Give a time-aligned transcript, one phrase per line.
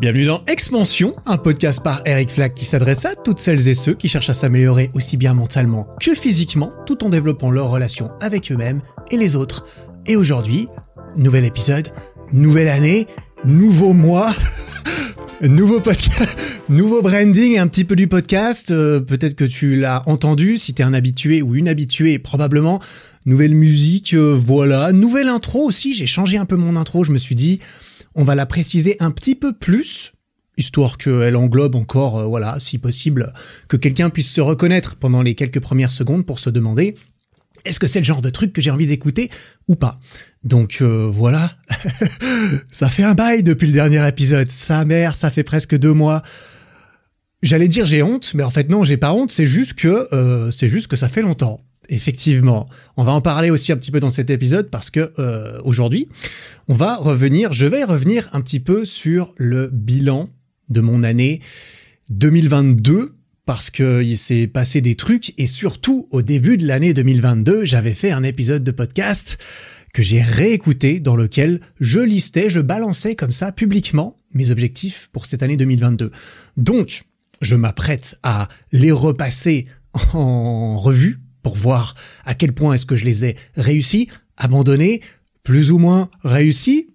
[0.00, 3.92] Bienvenue dans Expansion, un podcast par Eric Flack qui s'adresse à toutes celles et ceux
[3.92, 8.50] qui cherchent à s'améliorer aussi bien mentalement que physiquement, tout en développant leurs relations avec
[8.50, 9.66] eux-mêmes et les autres.
[10.06, 10.68] Et aujourd'hui,
[11.18, 11.88] nouvel épisode,
[12.32, 13.08] nouvelle année,
[13.44, 14.34] nouveau mois,
[15.42, 16.38] nouveau podcast,
[16.70, 18.70] nouveau branding un petit peu du podcast.
[18.70, 22.80] Euh, Peut-être que tu l'as entendu, si t'es un habitué ou une habituée, probablement.
[23.26, 24.92] Nouvelle musique, euh, voilà.
[24.92, 27.60] Nouvelle intro aussi, j'ai changé un peu mon intro, je me suis dit,
[28.14, 30.12] on va la préciser un petit peu plus,
[30.56, 33.32] histoire qu'elle englobe encore, euh, voilà, si possible,
[33.68, 36.94] que quelqu'un puisse se reconnaître pendant les quelques premières secondes pour se demander
[37.64, 39.30] est-ce que c'est le genre de truc que j'ai envie d'écouter
[39.68, 40.00] ou pas?
[40.44, 41.50] Donc euh, voilà,
[42.68, 44.50] ça fait un bail depuis le dernier épisode.
[44.50, 46.22] Sa mère, ça fait presque deux mois.
[47.42, 49.30] J'allais dire j'ai honte, mais en fait non, j'ai pas honte.
[49.30, 51.60] C'est juste que euh, c'est juste que ça fait longtemps.
[51.90, 55.60] Effectivement, on va en parler aussi un petit peu dans cet épisode parce que euh,
[55.64, 56.08] aujourd'hui,
[56.68, 57.52] on va revenir.
[57.52, 60.30] Je vais revenir un petit peu sur le bilan
[60.68, 61.40] de mon année
[62.10, 67.64] 2022 parce que il s'est passé des trucs et surtout au début de l'année 2022,
[67.64, 69.36] j'avais fait un épisode de podcast
[69.92, 75.26] que j'ai réécouté dans lequel je listais, je balançais comme ça publiquement mes objectifs pour
[75.26, 76.12] cette année 2022.
[76.56, 77.06] Donc,
[77.40, 79.66] je m'apprête à les repasser
[80.12, 85.00] en revue pour voir à quel point est-ce que je les ai réussis, abandonnés,
[85.42, 86.88] plus ou moins réussis.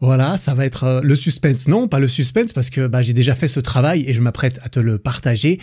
[0.00, 1.68] Voilà, ça va être euh, le suspense.
[1.68, 4.58] Non, pas le suspense parce que bah, j'ai déjà fait ce travail et je m'apprête
[4.62, 5.60] à te le partager.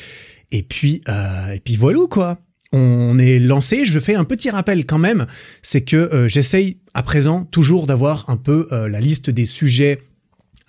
[0.51, 2.39] Et puis, euh, et puis voilà quoi.
[2.73, 3.83] On est lancé.
[3.83, 5.27] Je fais un petit rappel quand même,
[5.61, 9.99] c'est que euh, j'essaye à présent toujours d'avoir un peu euh, la liste des sujets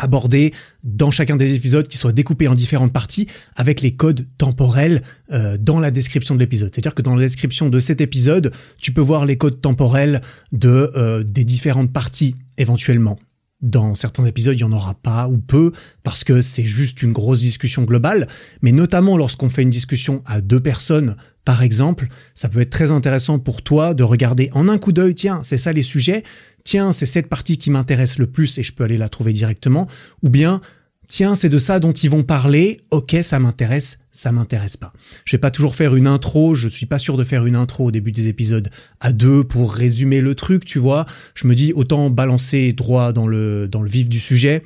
[0.02, 5.02] abordés dans chacun des épisodes qui soient découpés en différentes parties avec les codes temporels
[5.32, 6.70] euh, dans la description de l'épisode.
[6.74, 10.90] C'est-à-dire que dans la description de cet épisode, tu peux voir les codes temporels de
[10.96, 13.18] euh, des différentes parties éventuellement.
[13.60, 15.70] Dans certains épisodes, il n'y en aura pas ou peu
[16.02, 18.26] parce que c'est juste une grosse discussion globale.
[18.60, 21.14] Mais notamment lorsqu'on fait une discussion à deux personnes,
[21.44, 25.14] par exemple, ça peut être très intéressant pour toi de regarder en un coup d'œil,
[25.14, 26.24] tiens, c'est ça les sujets,
[26.64, 29.86] tiens, c'est cette partie qui m'intéresse le plus et je peux aller la trouver directement,
[30.22, 30.60] ou bien,
[31.08, 34.92] tiens, c'est de ça dont ils vont parler, ok, ça m'intéresse, ça m'intéresse pas.
[35.24, 37.86] Je vais pas toujours faire une intro, je suis pas sûr de faire une intro
[37.86, 41.06] au début des épisodes à deux pour résumer le truc, tu vois.
[41.34, 44.62] Je me dis, autant balancer droit dans le, dans le vif du sujet.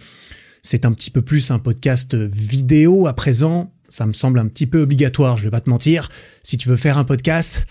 [0.62, 3.72] C'est un petit peu plus un podcast vidéo à présent.
[3.88, 6.08] Ça me semble un petit peu obligatoire, je vais pas te mentir.
[6.42, 7.66] Si tu veux faire un podcast,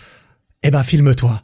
[0.64, 1.44] eh ben, filme-toi.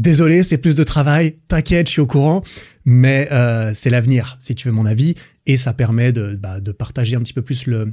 [0.00, 1.36] Désolé, c'est plus de travail.
[1.46, 2.42] T'inquiète, je suis au courant,
[2.86, 7.16] mais euh, c'est l'avenir, si tu veux mon avis, et ça permet de, bah, partager
[7.16, 7.92] un petit peu plus le,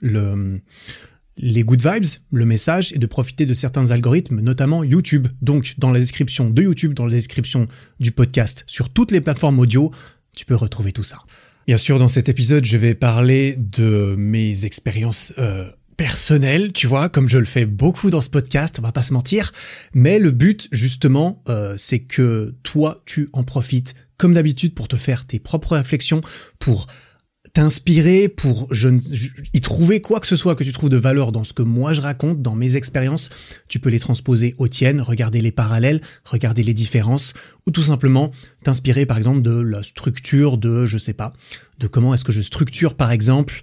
[0.00, 0.60] le,
[1.36, 5.26] les good vibes, le message, et de profiter de certains algorithmes, notamment YouTube.
[5.40, 7.66] Donc, dans la description de YouTube, dans la description
[7.98, 9.90] du podcast, sur toutes les plateformes audio,
[10.36, 11.18] tu peux retrouver tout ça.
[11.66, 17.08] Bien sûr, dans cet épisode, je vais parler de mes expériences euh, personnelles, tu vois,
[17.08, 19.52] comme je le fais beaucoup dans ce podcast, on va pas se mentir.
[19.94, 24.96] Mais le but, justement, euh, c'est que toi, tu en profites, comme d'habitude, pour te
[24.96, 26.20] faire tes propres réflexions,
[26.58, 26.86] pour
[27.54, 31.32] t'inspirer, pour je, je- y trouver quoi que ce soit que tu trouves de valeur
[31.32, 33.28] dans ce que moi je raconte, dans mes expériences.
[33.68, 37.34] Tu peux les transposer aux tiennes, regarder les parallèles, regarder les différences,
[37.66, 38.30] ou tout simplement
[38.64, 41.34] t'inspirer, par exemple, de la structure de, je sais pas,
[41.78, 43.60] de comment est-ce que je structure, par exemple,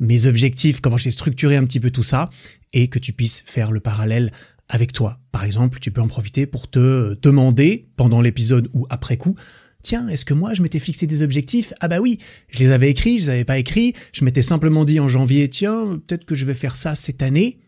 [0.00, 2.30] mes objectifs, comment j'ai structuré un petit peu tout ça,
[2.72, 4.32] et que tu puisses faire le parallèle
[4.68, 5.20] avec toi.
[5.32, 9.36] Par exemple, tu peux en profiter pour te demander, pendant l'épisode ou après coup,
[9.82, 11.72] tiens, est-ce que moi je m'étais fixé des objectifs?
[11.80, 12.18] Ah bah oui,
[12.48, 15.48] je les avais écrits, je les avais pas écrits, je m'étais simplement dit en janvier,
[15.48, 17.58] tiens, peut-être que je vais faire ça cette année.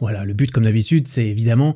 [0.00, 1.74] Voilà, le but comme d'habitude, c'est évidemment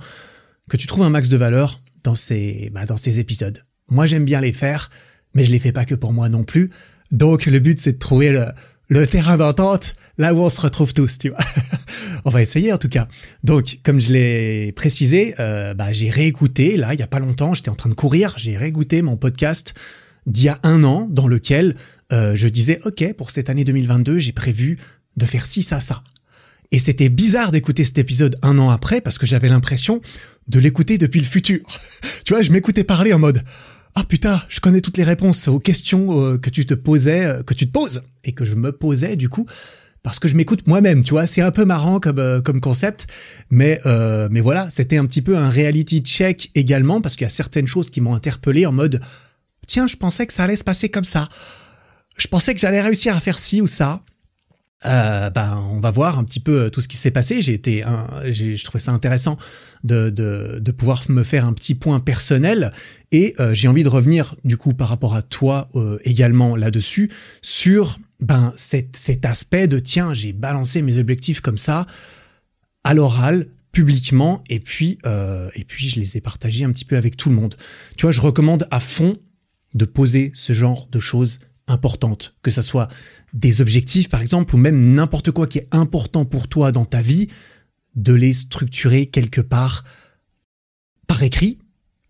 [0.68, 3.64] que tu trouves un max de valeur dans ces, bah, dans ces épisodes.
[3.88, 4.90] Moi j'aime bien les faire,
[5.34, 6.70] mais je les fais pas que pour moi non plus.
[7.10, 8.46] Donc le but c'est de trouver le,
[8.88, 11.38] le terrain d'entente là où on se retrouve tous, tu vois.
[12.24, 13.08] on va essayer en tout cas.
[13.44, 17.54] Donc comme je l'ai précisé, euh, bah, j'ai réécouté là il y a pas longtemps,
[17.54, 19.74] j'étais en train de courir, j'ai réécouté mon podcast
[20.26, 21.76] d'il y a un an dans lequel
[22.12, 24.78] euh, je disais ok pour cette année 2022 j'ai prévu
[25.16, 26.02] de faire ci ça ça.
[26.72, 30.00] Et c'était bizarre d'écouter cet épisode un an après parce que j'avais l'impression
[30.48, 31.60] de l'écouter depuis le futur.
[32.24, 33.42] tu vois, je m'écoutais parler en mode
[33.96, 37.42] ah putain, je connais toutes les réponses aux questions euh, que tu te posais, euh,
[37.42, 39.46] que tu te poses et que je me posais du coup
[40.06, 43.08] parce que je m'écoute moi-même, tu vois, c'est un peu marrant comme euh, comme concept,
[43.50, 47.26] mais euh, mais voilà, c'était un petit peu un reality check également parce qu'il y
[47.26, 49.00] a certaines choses qui m'ont interpellé en mode
[49.66, 51.28] tiens, je pensais que ça allait se passer comme ça.
[52.16, 54.00] Je pensais que j'allais réussir à faire ci ou ça.
[54.84, 57.40] Euh, ben, on va voir un petit peu euh, tout ce qui s'est passé.
[57.40, 57.82] J'ai été,
[58.26, 59.36] j'ai, je trouvais ça intéressant
[59.84, 62.72] de, de, pouvoir me faire un petit point personnel
[63.12, 65.68] et euh, j'ai envie de revenir du coup par rapport à toi
[66.04, 71.86] également là-dessus sur ben cet, cet aspect de tiens j'ai balancé mes objectifs comme ça
[72.82, 74.98] à l'oral publiquement et puis
[75.54, 77.56] et puis je les ai partagés un petit peu avec tout le monde.
[77.96, 79.16] Tu vois, je recommande à fond
[79.74, 81.38] de poser ce genre de choses
[81.68, 82.88] importantes, que ça soit
[83.36, 87.02] des objectifs par exemple, ou même n'importe quoi qui est important pour toi dans ta
[87.02, 87.28] vie,
[87.94, 89.84] de les structurer quelque part
[91.06, 91.58] par écrit,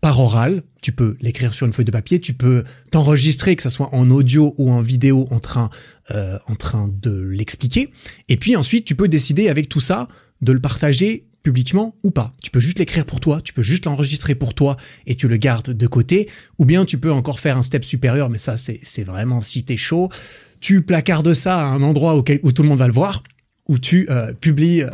[0.01, 0.63] par oral.
[0.81, 4.09] Tu peux l'écrire sur une feuille de papier, tu peux t'enregistrer, que ce soit en
[4.09, 5.69] audio ou en vidéo, en train,
[6.11, 7.91] euh, en train de l'expliquer.
[8.29, 10.07] Et puis ensuite, tu peux décider avec tout ça
[10.41, 12.35] de le partager publiquement ou pas.
[12.43, 14.75] Tu peux juste l'écrire pour toi, tu peux juste l'enregistrer pour toi
[15.05, 18.29] et tu le gardes de côté, ou bien tu peux encore faire un step supérieur,
[18.29, 20.09] mais ça c'est vraiment si t'es chaud,
[20.59, 23.23] tu placardes ça à un endroit auquel, où tout le monde va le voir,
[23.67, 24.89] où tu euh, publies euh,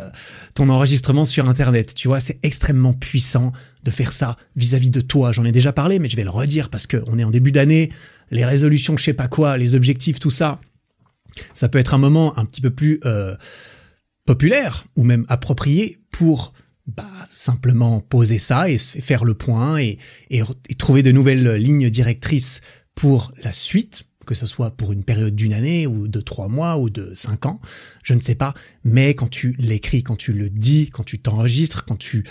[0.54, 1.94] ton enregistrement sur Internet.
[1.94, 3.52] Tu vois, c'est extrêmement puissant
[3.84, 5.32] de faire ça vis-à-vis de toi.
[5.32, 7.90] J'en ai déjà parlé, mais je vais le redire parce qu'on est en début d'année,
[8.30, 10.60] les résolutions, je sais pas quoi, les objectifs, tout ça.
[11.52, 13.00] Ça peut être un moment un petit peu plus...
[13.04, 13.36] Euh,
[14.26, 16.52] populaire ou même approprié pour
[16.86, 19.98] bah, simplement poser ça et faire le point et,
[20.30, 20.42] et,
[20.76, 22.60] trouver de nouvelles lignes directrices
[22.94, 26.78] pour la suite, que ce soit pour une période d'une année ou de trois mois
[26.78, 27.60] ou de cinq ans,
[28.02, 28.54] je ne sais pas.
[28.84, 32.24] Mais quand tu l'écris, quand tu le dis, quand tu t'enregistres, quand tu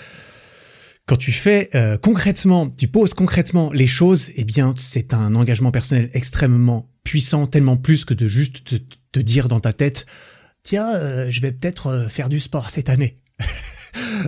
[1.05, 5.71] quand tu fais euh, concrètement, tu poses concrètement les choses, eh bien, c'est un engagement
[5.71, 8.63] personnel extrêmement puissant, tellement plus que de juste
[9.11, 10.05] te, dire dans ta tête,
[10.63, 13.19] tiens, euh, je vais peut-être euh, faire du sport cette année.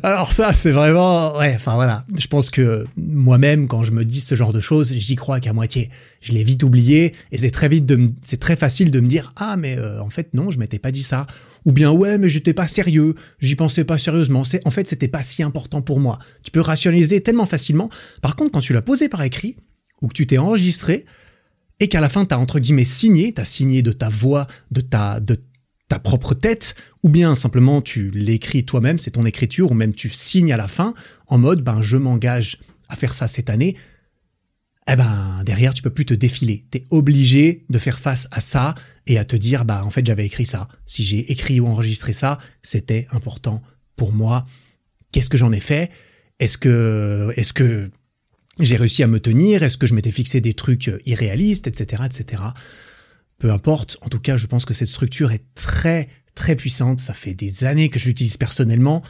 [0.04, 2.06] Alors ça, c'est vraiment, ouais, enfin voilà.
[2.18, 5.54] Je pense que moi-même, quand je me dis ce genre de choses, j'y crois qu'à
[5.54, 5.90] moitié.
[6.22, 9.34] Je l'ai vite oublié et c'est très vite de, c'est très facile de me dire
[9.36, 11.28] ah mais euh, en fait non, je m'étais pas dit ça.
[11.66, 14.44] Ou bien ouais mais j'étais pas sérieux, j'y pensais pas sérieusement.
[14.66, 16.20] En fait c'était pas si important pour moi.
[16.44, 17.90] Tu peux rationaliser tellement facilement.
[18.22, 19.58] Par contre, quand tu l'as posé par écrit
[20.02, 21.06] ou que tu t'es enregistré
[21.80, 25.20] et qu'à la fin t'as entre guillemets signé, t'as signé de ta voix, de ta
[25.20, 25.38] de
[25.88, 30.10] ta propre tête, ou bien simplement tu l'écris toi-même, c'est ton écriture, ou même tu
[30.10, 30.94] signes à la fin
[31.28, 32.58] en mode ben je m'engage
[32.90, 33.76] à faire ça cette année.
[34.88, 38.40] Eh ben derrière tu peux plus te défiler, tu es obligé de faire face à
[38.40, 38.76] ça
[39.08, 40.68] et à te dire bah en fait j'avais écrit ça.
[40.86, 43.62] Si j'ai écrit ou enregistré ça, c'était important
[43.96, 44.46] pour moi.
[45.12, 45.92] Qu'est-ce que j'en ai fait?
[46.40, 47.90] Est-ce que est-ce que
[48.60, 49.64] j'ai réussi à me tenir?
[49.64, 52.44] Est-ce que je m'étais fixé des trucs irréalistes, etc., etc.
[53.38, 57.00] Peu importe, en tout cas, je pense que cette structure est très très puissante.
[57.00, 59.02] Ça fait des années que je l'utilise personnellement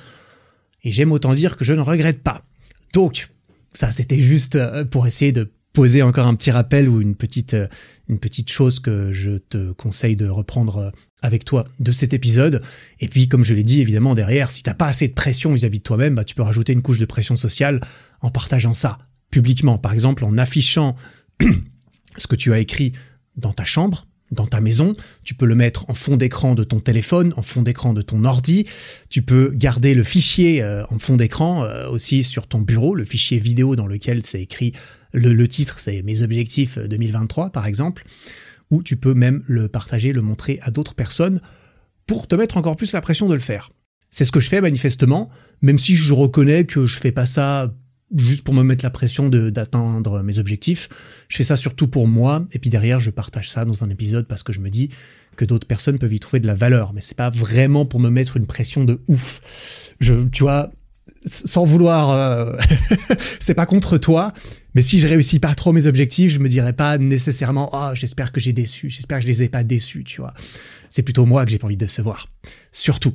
[0.83, 2.45] et j'aime autant dire que je ne regrette pas.
[2.93, 3.29] Donc,
[3.73, 7.53] ça, c'était juste euh, pour essayer de poser encore un petit rappel ou une petite,
[7.53, 7.67] euh,
[8.07, 10.89] une petite chose que je te conseille de reprendre euh,
[11.21, 12.61] avec toi de cet épisode.
[13.01, 15.79] Et puis, comme je l'ai dit, évidemment, derrière, si t'as pas assez de pression vis-à-vis
[15.79, 17.81] de toi-même, bah, tu peux rajouter une couche de pression sociale
[18.21, 18.99] en partageant ça
[19.31, 19.77] publiquement.
[19.77, 20.95] Par exemple, en affichant
[22.17, 22.93] ce que tu as écrit
[23.35, 24.93] dans ta chambre, dans ta maison,
[25.23, 28.25] tu peux le mettre en fond d'écran de ton téléphone, en fond d'écran de ton
[28.25, 28.67] ordi,
[29.09, 33.05] tu peux garder le fichier euh, en fond d'écran euh, aussi sur ton bureau, le
[33.05, 34.73] fichier vidéo dans lequel c'est écrit
[35.13, 38.03] le, titre, c'est mes objectifs 2023 par exemple,
[38.71, 41.39] ou tu peux même le partager, le montrer à d'autres personnes
[42.07, 43.71] pour te mettre encore plus la pression de le faire.
[44.09, 45.29] C'est ce que je fais manifestement,
[45.61, 47.73] même si je reconnais que je fais pas ça
[48.15, 50.89] juste pour me mettre la pression d'atteindre mes objectifs.
[51.27, 54.27] Je fais ça surtout pour moi, et puis derrière, je partage ça dans un épisode
[54.27, 54.89] parce que je me dis
[55.35, 58.09] que d'autres personnes peuvent y trouver de la valeur, mais c'est pas vraiment pour me
[58.09, 59.41] mettre une pression de ouf.
[59.99, 60.71] Je, tu vois,
[61.25, 62.57] sans vouloir, euh,
[63.39, 64.33] c'est pas contre toi,
[64.75, 68.31] mais si je réussis pas trop mes objectifs, je me dirais pas nécessairement, oh, j'espère
[68.31, 70.33] que j'ai déçu, j'espère que je les ai pas déçus, tu vois.
[70.89, 72.27] C'est plutôt moi que j'ai pas envie de décevoir.
[72.71, 73.13] Surtout.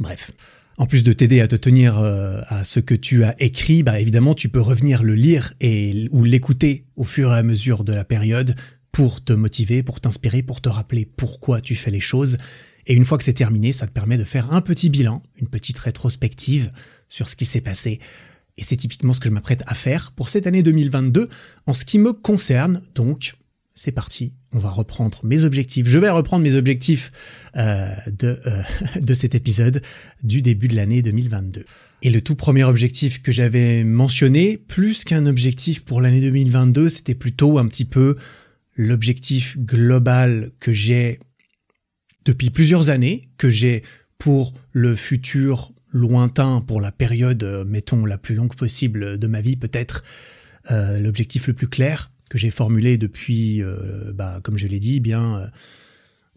[0.00, 0.32] Bref
[0.78, 4.00] en plus de t'aider à te tenir euh, à ce que tu as écrit, bah
[4.00, 7.92] évidemment tu peux revenir le lire et ou l'écouter au fur et à mesure de
[7.92, 8.54] la période
[8.90, 12.36] pour te motiver, pour t'inspirer, pour te rappeler pourquoi tu fais les choses.
[12.86, 15.48] Et une fois que c'est terminé, ça te permet de faire un petit bilan, une
[15.48, 16.72] petite rétrospective
[17.08, 18.00] sur ce qui s'est passé.
[18.58, 21.28] Et c'est typiquement ce que je m'apprête à faire pour cette année 2022
[21.66, 22.82] en ce qui me concerne.
[22.94, 23.34] Donc,
[23.74, 25.88] c'est parti, on va reprendre mes objectifs.
[25.88, 27.10] Je vais reprendre mes objectifs
[27.56, 28.62] euh, de, euh,
[29.00, 29.82] de cet épisode
[30.22, 31.64] du début de l'année 2022.
[32.02, 37.14] Et le tout premier objectif que j'avais mentionné, plus qu'un objectif pour l'année 2022, c'était
[37.14, 38.16] plutôt un petit peu
[38.76, 41.20] l'objectif global que j'ai
[42.24, 43.82] depuis plusieurs années, que j'ai
[44.18, 49.40] pour le futur lointain, pour la période, euh, mettons, la plus longue possible de ma
[49.40, 50.02] vie peut-être,
[50.70, 55.50] l'objectif le plus clair, que j'ai formulé depuis, euh, bah, comme je l'ai dit, bien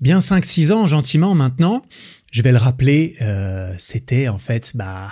[0.01, 1.81] bien 5-6 ans gentiment maintenant.
[2.33, 5.09] Je vais le rappeler, euh, c'était en fait, bah,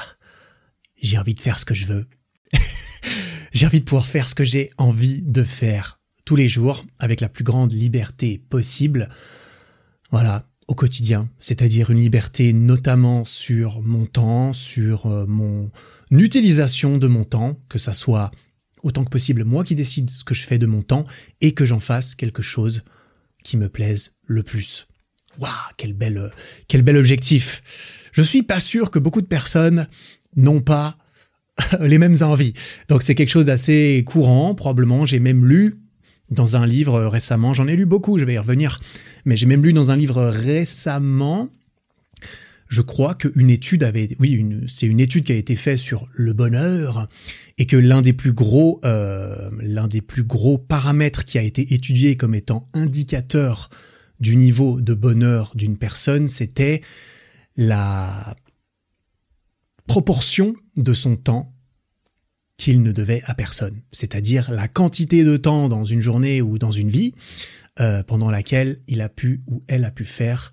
[1.01, 2.05] j'ai envie de faire ce que je veux.
[3.53, 7.21] j'ai envie de pouvoir faire ce que j'ai envie de faire tous les jours avec
[7.21, 9.09] la plus grande liberté possible.
[10.11, 15.71] Voilà, au quotidien, c'est-à-dire une liberté notamment sur mon temps, sur euh, mon
[16.11, 18.31] utilisation de mon temps, que ça soit
[18.83, 21.05] autant que possible moi qui décide ce que je fais de mon temps
[21.41, 22.83] et que j'en fasse quelque chose
[23.43, 24.87] qui me plaise le plus.
[25.39, 26.31] Waouh, quel bel,
[26.67, 27.63] quel bel objectif.
[28.11, 29.87] Je suis pas sûr que beaucoup de personnes
[30.35, 30.97] n'ont pas
[31.79, 32.53] les mêmes envies.
[32.87, 35.05] Donc c'est quelque chose d'assez courant, probablement.
[35.05, 35.75] J'ai même lu
[36.29, 38.79] dans un livre récemment, j'en ai lu beaucoup, je vais y revenir,
[39.25, 41.49] mais j'ai même lu dans un livre récemment,
[42.73, 46.33] je crois qu'une étude avait, oui, c'est une étude qui a été faite sur le
[46.33, 47.07] bonheur
[47.59, 51.75] et que l'un des plus gros, euh, l'un des plus gros paramètres qui a été
[51.75, 53.69] étudié comme étant indicateur
[54.19, 56.81] du niveau de bonheur d'une personne, c'était
[57.57, 58.35] la
[59.85, 61.53] proportion de son temps
[62.57, 66.71] qu'il ne devait à personne, c'est-à-dire la quantité de temps dans une journée ou dans
[66.71, 67.13] une vie
[67.79, 70.51] euh, pendant laquelle il a pu ou elle a pu faire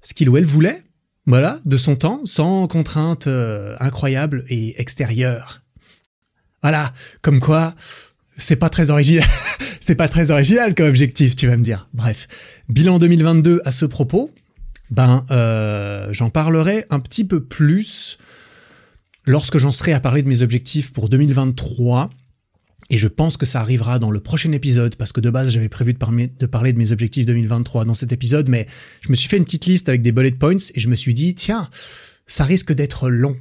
[0.00, 0.84] ce qu'il ou elle voulait,
[1.30, 5.62] voilà, de son temps, sans contrainte euh, incroyable et extérieure.
[6.62, 7.74] Voilà, comme quoi,
[8.36, 9.26] c'est pas très original.
[9.80, 11.88] c'est pas très original comme objectif, tu vas me dire.
[11.94, 12.28] Bref,
[12.68, 14.30] bilan 2022 à ce propos.
[14.90, 18.18] Ben, euh, j'en parlerai un petit peu plus
[19.24, 22.10] lorsque j'en serai à parler de mes objectifs pour 2023.
[22.90, 25.68] Et je pense que ça arrivera dans le prochain épisode, parce que de base, j'avais
[25.68, 28.66] prévu de, parler de mes objectifs 2023 dans cet épisode, mais
[29.00, 31.14] je me suis fait une petite liste avec des bullet points et je me suis
[31.14, 31.68] dit, tiens,
[32.26, 33.36] ça risque d'être long.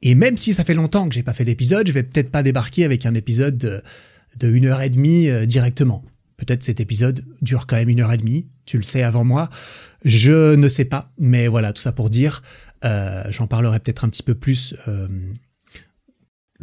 [0.00, 2.42] Et même si ça fait longtemps que j'ai pas fait d'épisode, je vais peut-être pas
[2.42, 3.82] débarquer avec un épisode de,
[4.48, 6.02] une heure et demie euh, directement.
[6.38, 9.50] Peut-être cet épisode dure quand même une heure et demie, tu le sais avant moi.
[10.04, 12.42] Je ne sais pas, mais voilà, tout ça pour dire,
[12.84, 15.08] euh, j'en parlerai peut-être un petit peu plus euh,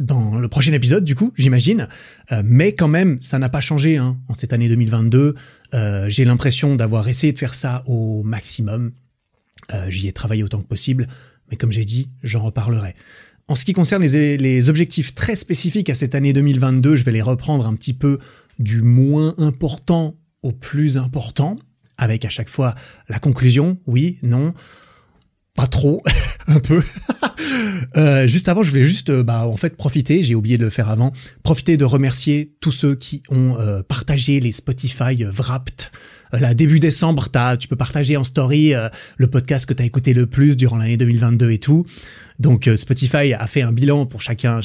[0.02, 1.88] dans le prochain épisode, du coup, j'imagine.
[2.32, 5.34] Euh, mais quand même, ça n'a pas changé hein, en cette année 2022.
[5.74, 8.92] Euh, j'ai l'impression d'avoir essayé de faire ça au maximum.
[9.72, 11.08] Euh, j'y ai travaillé autant que possible,
[11.50, 12.94] mais comme j'ai dit, j'en reparlerai.
[13.48, 17.12] En ce qui concerne les, les, objectifs très spécifiques à cette année 2022, je vais
[17.12, 18.18] les reprendre un petit peu
[18.58, 21.58] du moins important au plus important,
[21.98, 22.74] avec à chaque fois
[23.08, 24.54] la conclusion, oui, non,
[25.54, 26.02] pas trop,
[26.46, 26.82] un peu.
[27.96, 30.22] Euh, juste avant, je voulais juste, euh, bah, en fait, profiter.
[30.22, 31.12] J'ai oublié de le faire avant.
[31.42, 35.90] Profiter de remercier tous ceux qui ont euh, partagé les Spotify Wrapped.
[36.32, 37.28] Là, début décembre,
[37.58, 38.72] tu peux partager en story
[39.18, 41.84] le podcast que tu as écouté le plus durant l'année 2022 et tout.
[42.38, 44.60] Donc Spotify a fait un bilan pour chacun,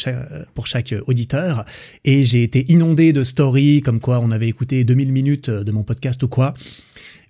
[0.53, 1.65] pour chaque auditeur,
[2.05, 5.83] et j'ai été inondé de stories comme quoi on avait écouté 2000 minutes de mon
[5.83, 6.53] podcast ou quoi.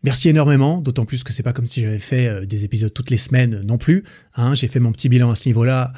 [0.03, 3.09] Merci énormément, d'autant plus que c'est pas comme si j'avais fait euh, des épisodes toutes
[3.09, 4.03] les semaines non plus.
[4.35, 5.91] Hein, j'ai fait mon petit bilan à ce niveau-là.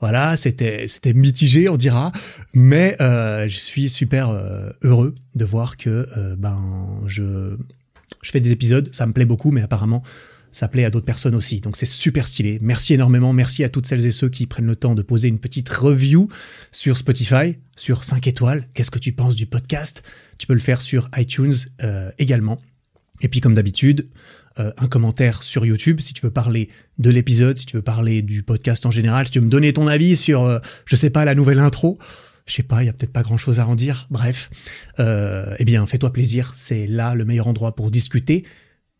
[0.00, 2.12] Voilà, c'était mitigé, on dira,
[2.52, 6.06] mais euh, je suis super euh, heureux de voir que
[6.36, 7.56] ben je
[8.20, 10.02] je fais des épisodes, ça me plaît beaucoup, mais apparemment
[10.52, 11.60] ça plaît à d'autres personnes aussi.
[11.60, 12.58] Donc c'est super stylé.
[12.60, 13.32] Merci énormément.
[13.32, 16.28] Merci à toutes celles et ceux qui prennent le temps de poser une petite review
[16.70, 18.68] sur Spotify, sur 5 étoiles.
[18.74, 20.04] Qu'est-ce que tu penses du podcast?
[20.38, 21.54] Tu peux le faire sur iTunes
[22.18, 22.60] également.
[23.20, 24.08] Et puis comme d'habitude,
[24.60, 26.68] euh, un commentaire sur YouTube si tu veux parler
[26.98, 29.72] de l'épisode, si tu veux parler du podcast en général, si tu veux me donner
[29.72, 31.98] ton avis sur, euh, je sais pas, la nouvelle intro.
[32.46, 34.06] Je sais pas, il y a peut-être pas grand-chose à en dire.
[34.10, 34.50] Bref,
[35.00, 36.52] euh, eh bien, fais-toi plaisir.
[36.54, 38.44] C'est là le meilleur endroit pour discuter.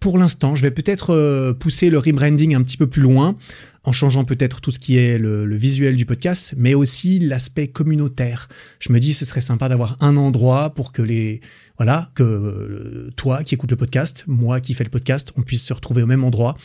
[0.01, 3.37] Pour l'instant, je vais peut-être pousser le rebranding un petit peu plus loin,
[3.85, 8.49] en changeant peut-être tout ce qui est le, visuel du podcast, mais aussi l'aspect communautaire.
[8.81, 11.41] Je me dis, ce serait sympa d'avoir un endroit pour que les
[11.77, 15.65] voilà, que euh, toi qui écoutes le podcast, moi qui fais le podcast, on puisse
[15.65, 16.57] se retrouver au même endroit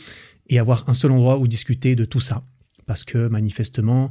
[0.48, 2.44] et avoir un seul endroit où discuter de tout ça.
[2.86, 4.10] Parce que manifestement,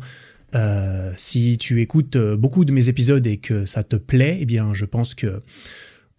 [0.56, 4.46] euh, si tu écoutes euh, beaucoup de mes épisodes et que ça te plaît, eh
[4.46, 5.42] bien, je pense que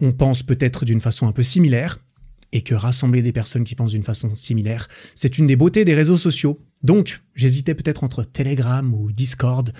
[0.00, 1.98] on pense peut-être d'une façon un peu similaire
[2.52, 5.94] et que rassembler des personnes qui pensent d'une façon similaire, c'est une des beautés des
[5.94, 6.58] réseaux sociaux.
[6.82, 9.72] Donc, j'hésitais peut-être entre Telegram ou Discord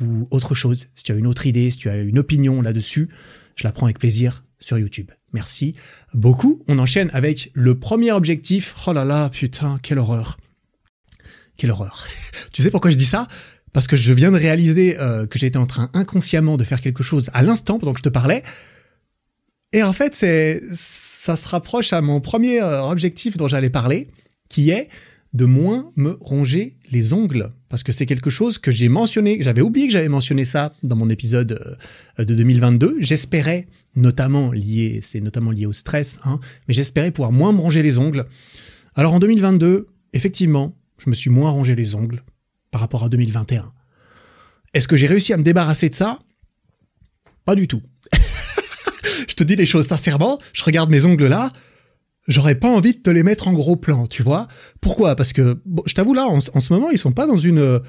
[0.00, 0.88] ou autre chose.
[0.94, 3.08] Si tu as une autre idée, si tu as une opinion là-dessus,
[3.56, 5.10] je la prends avec plaisir sur YouTube.
[5.32, 5.74] Merci
[6.14, 6.62] beaucoup.
[6.68, 8.74] On enchaîne avec le premier objectif.
[8.86, 10.38] Oh là là, putain, quelle horreur.
[11.56, 12.06] Quelle horreur.
[12.52, 13.26] tu sais pourquoi je dis ça?
[13.72, 17.02] Parce que je viens de réaliser euh, que j'étais en train inconsciemment de faire quelque
[17.02, 18.42] chose à l'instant pendant que je te parlais.
[19.72, 24.08] Et en fait, ça se rapproche à mon premier euh, objectif dont j'allais parler,
[24.48, 24.88] qui est
[25.34, 29.60] de moins me ronger les ongles parce que c'est quelque chose que j'ai mentionné, j'avais
[29.60, 31.78] oublié que j'avais mentionné ça dans mon épisode
[32.18, 32.96] euh, de 2022.
[33.00, 37.82] J'espérais, notamment lié, c'est notamment lié au stress, hein, mais j'espérais pouvoir moins me ronger
[37.82, 38.26] les ongles.
[38.94, 42.22] Alors en 2022, effectivement, je me suis moins rongé les ongles
[42.70, 43.70] par rapport à 2021.
[44.74, 46.18] Est-ce que j'ai réussi à me débarrasser de ça?
[47.44, 47.82] Pas du tout.
[49.28, 51.50] Je te dis les choses sincèrement, je regarde mes ongles là,
[52.28, 54.46] j'aurais pas envie de te les mettre en gros plan, tu vois.
[54.80, 55.16] Pourquoi?
[55.16, 57.80] Parce que je t'avoue là, en, ce moment, ils sont pas dans une,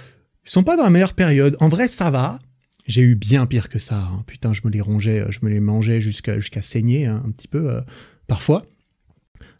[0.46, 1.55] ils sont pas dans la meilleure période.
[1.60, 2.39] En vrai, ça va.
[2.88, 4.00] J'ai eu bien pire que ça.
[4.00, 4.24] Hein.
[4.25, 7.69] Putain, je me les rongeais, je me les mangeais jusqu'à saigner hein, un petit peu
[7.69, 7.81] euh,
[8.27, 8.63] parfois.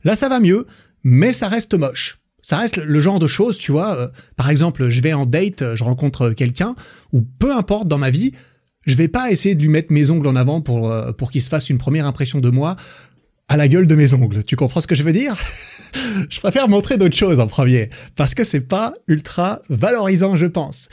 [0.04, 0.66] Là, ça va mieux,
[1.04, 2.20] mais ça reste moche.
[2.42, 3.96] Ça reste le genre de choses, tu vois.
[3.98, 6.76] Euh, par exemple, je vais en date, je rencontre quelqu'un,
[7.12, 8.32] ou peu importe dans ma vie,
[8.86, 11.42] je vais pas essayer de lui mettre mes ongles en avant pour, euh, pour qu'il
[11.42, 12.76] se fasse une première impression de moi
[13.48, 14.44] à la gueule de mes ongles.
[14.44, 15.36] Tu comprends ce que je veux dire?
[16.30, 20.88] Je préfère montrer d'autres choses en premier parce que c'est pas ultra valorisant, je pense.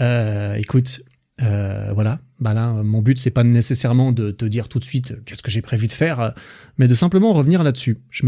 [0.00, 1.02] Euh, écoute,
[1.40, 2.18] euh, voilà.
[2.40, 5.52] Bah là, mon but c'est pas nécessairement de te dire tout de suite qu'est-ce que
[5.52, 6.34] j'ai prévu de faire,
[6.78, 7.98] mais de simplement revenir là-dessus.
[8.10, 8.24] Je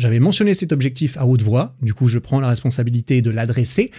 [0.00, 1.76] j'avais mentionné cet objectif à haute voix.
[1.82, 3.90] Du coup, je prends la responsabilité de l'adresser,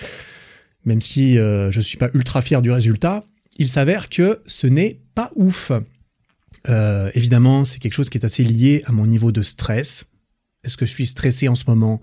[0.84, 3.24] même si euh, je suis pas ultra fier du résultat.
[3.58, 5.72] Il s'avère que ce n'est pas ouf.
[6.70, 10.06] Euh, évidemment, c'est quelque chose qui est assez lié à mon niveau de stress.
[10.64, 12.02] Est-ce que je suis stressé en ce moment?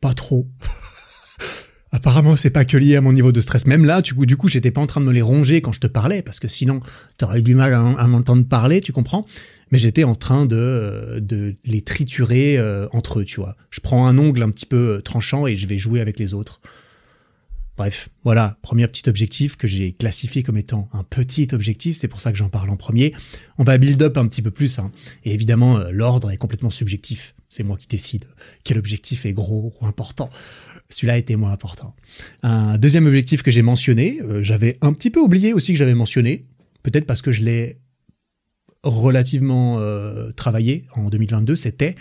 [0.00, 0.46] Pas trop.
[1.90, 3.66] Apparemment, c'est pas que lié à mon niveau de stress.
[3.66, 5.72] Même là, du coup, du coup, j'étais pas en train de me les ronger quand
[5.72, 6.80] je te parlais, parce que sinon,
[7.16, 9.24] t'aurais eu du mal à, m'entendre parler, tu comprends?
[9.70, 13.56] Mais j'étais en train de, de les triturer euh, entre eux, tu vois.
[13.70, 16.34] Je prends un ongle un petit peu euh, tranchant et je vais jouer avec les
[16.34, 16.60] autres.
[17.78, 22.20] Bref, voilà, premier petit objectif que j'ai classifié comme étant un petit objectif, c'est pour
[22.20, 23.14] ça que j'en parle en premier.
[23.56, 24.90] On va build up un petit peu plus, hein.
[25.24, 27.36] et évidemment, euh, l'ordre est complètement subjectif.
[27.48, 28.24] C'est moi qui décide
[28.64, 30.28] quel objectif est gros ou important.
[30.90, 31.94] Celui-là était moins important.
[32.42, 35.94] Un deuxième objectif que j'ai mentionné, euh, j'avais un petit peu oublié aussi que j'avais
[35.94, 36.46] mentionné,
[36.82, 37.78] peut-être parce que je l'ai
[38.82, 41.94] relativement euh, travaillé en 2022, c'était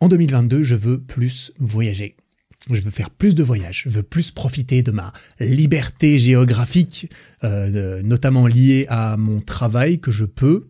[0.00, 2.16] en 2022, je veux plus voyager.
[2.70, 7.08] Je veux faire plus de voyages, je veux plus profiter de ma liberté géographique,
[7.44, 10.66] euh, notamment liée à mon travail que je peux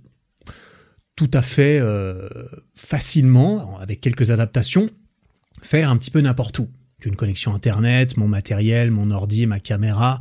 [1.17, 2.29] tout à fait euh,
[2.75, 4.91] facilement, avec quelques adaptations,
[5.63, 6.69] faire un petit peu n'importe où.
[7.01, 10.19] Qu'une connexion internet, mon matériel, mon ordi, ma caméra,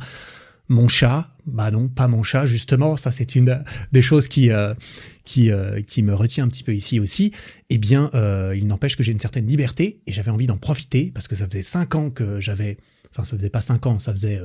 [0.68, 4.74] mon chat, bah non, pas mon chat, justement, ça c'est une des choses qui, euh,
[5.26, 7.32] qui, euh, qui me retient un petit peu ici aussi,
[7.68, 11.10] eh bien, euh, il n'empêche que j'ai une certaine liberté et j'avais envie d'en profiter
[11.12, 12.78] parce que ça faisait cinq ans que j'avais,
[13.10, 14.40] enfin ça faisait pas cinq ans, ça faisait,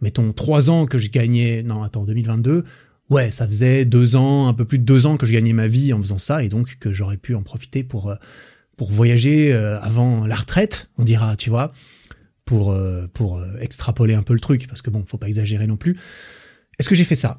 [0.00, 2.64] mettons, trois ans que je gagnais, non, attends, 2022,
[3.10, 5.66] ouais, ça faisait deux ans, un peu plus de deux ans que je gagnais ma
[5.66, 8.14] vie en faisant ça et donc que j'aurais pu en profiter pour,
[8.78, 11.72] pour voyager avant la retraite, on dira, tu vois
[12.50, 15.68] pour, euh, pour euh, extrapoler un peu le truc, parce que bon, faut pas exagérer
[15.68, 15.96] non plus.
[16.80, 17.38] Est-ce que j'ai fait ça?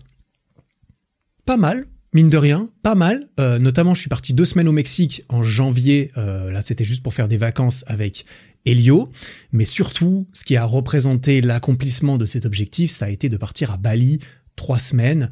[1.45, 3.29] Pas mal, mine de rien, pas mal.
[3.39, 6.11] Euh, notamment, je suis parti deux semaines au Mexique en janvier.
[6.15, 8.25] là, c'était juste pour faire des vacances avec
[8.65, 9.09] Elio.
[9.51, 13.71] Mais surtout, ce qui a représenté l'accomplissement de cet objectif, ça a été de partir
[13.71, 14.19] à Bali
[14.55, 15.29] trois semaines.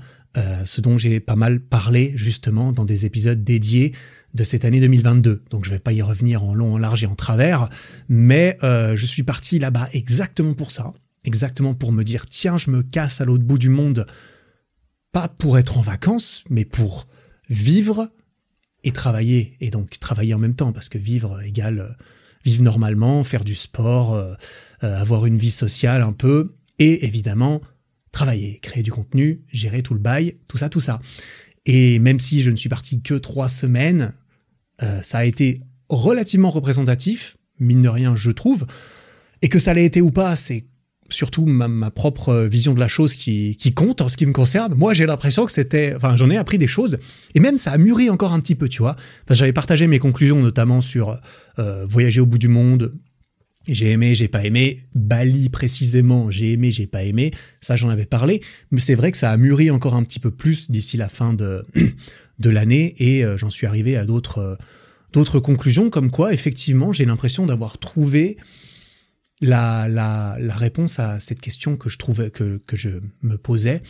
[0.65, 3.93] ce dont j'ai pas mal parlé justement dans des épisodes dédiés
[4.33, 5.43] de cette année 2022.
[5.49, 7.69] Donc je vais pas y revenir en long, en large et en travers,
[8.07, 10.93] mais euh, je suis parti là-bas exactement pour ça,
[11.25, 14.05] exactement pour me dire tiens, je me casse à l'autre bout du monde,
[15.11, 17.07] pas pour être en vacances, mais pour
[17.49, 18.11] vivre
[18.83, 22.03] et travailler, et donc travailler en même temps, parce que vivre égale euh,
[22.45, 24.33] vivre normalement, faire du sport, euh,
[24.81, 27.61] avoir une vie sociale un peu, et évidemment
[28.11, 30.99] travailler, créer du contenu, gérer tout le bail, tout ça, tout ça.
[31.65, 34.13] Et même si je ne suis parti que trois semaines,
[34.81, 38.65] euh, ça a été relativement représentatif, mine de rien, je trouve.
[39.41, 40.65] Et que ça l'ait été ou pas, c'est
[41.09, 44.73] surtout ma, propre vision de la chose qui, compte en ce qui me concerne.
[44.75, 46.99] Moi, j'ai l'impression que c'était, enfin, j'en ai appris des choses,
[47.35, 48.95] et même ça a mûri encore un petit peu, tu vois.
[49.29, 51.19] j'avais partagé mes conclusions, notamment sur
[51.59, 52.93] euh, voyager au bout du monde,
[53.67, 54.79] j'ai aimé, j'ai pas aimé.
[54.95, 57.31] Bali précisément, j'ai aimé, j'ai pas aimé.
[57.61, 58.41] Ça, j'en avais parlé.
[58.71, 61.33] Mais c'est vrai que ça a mûri encore un petit peu plus d'ici la fin
[61.33, 61.65] de,
[62.39, 64.57] de l'année et euh, j'en suis arrivé à d'autres,
[65.13, 68.37] d'autres conclusions comme quoi, effectivement, j'ai l'impression d'avoir trouvé
[69.41, 72.89] la, la, la, réponse à cette question que je trouvais, que, que je
[73.21, 73.81] me posais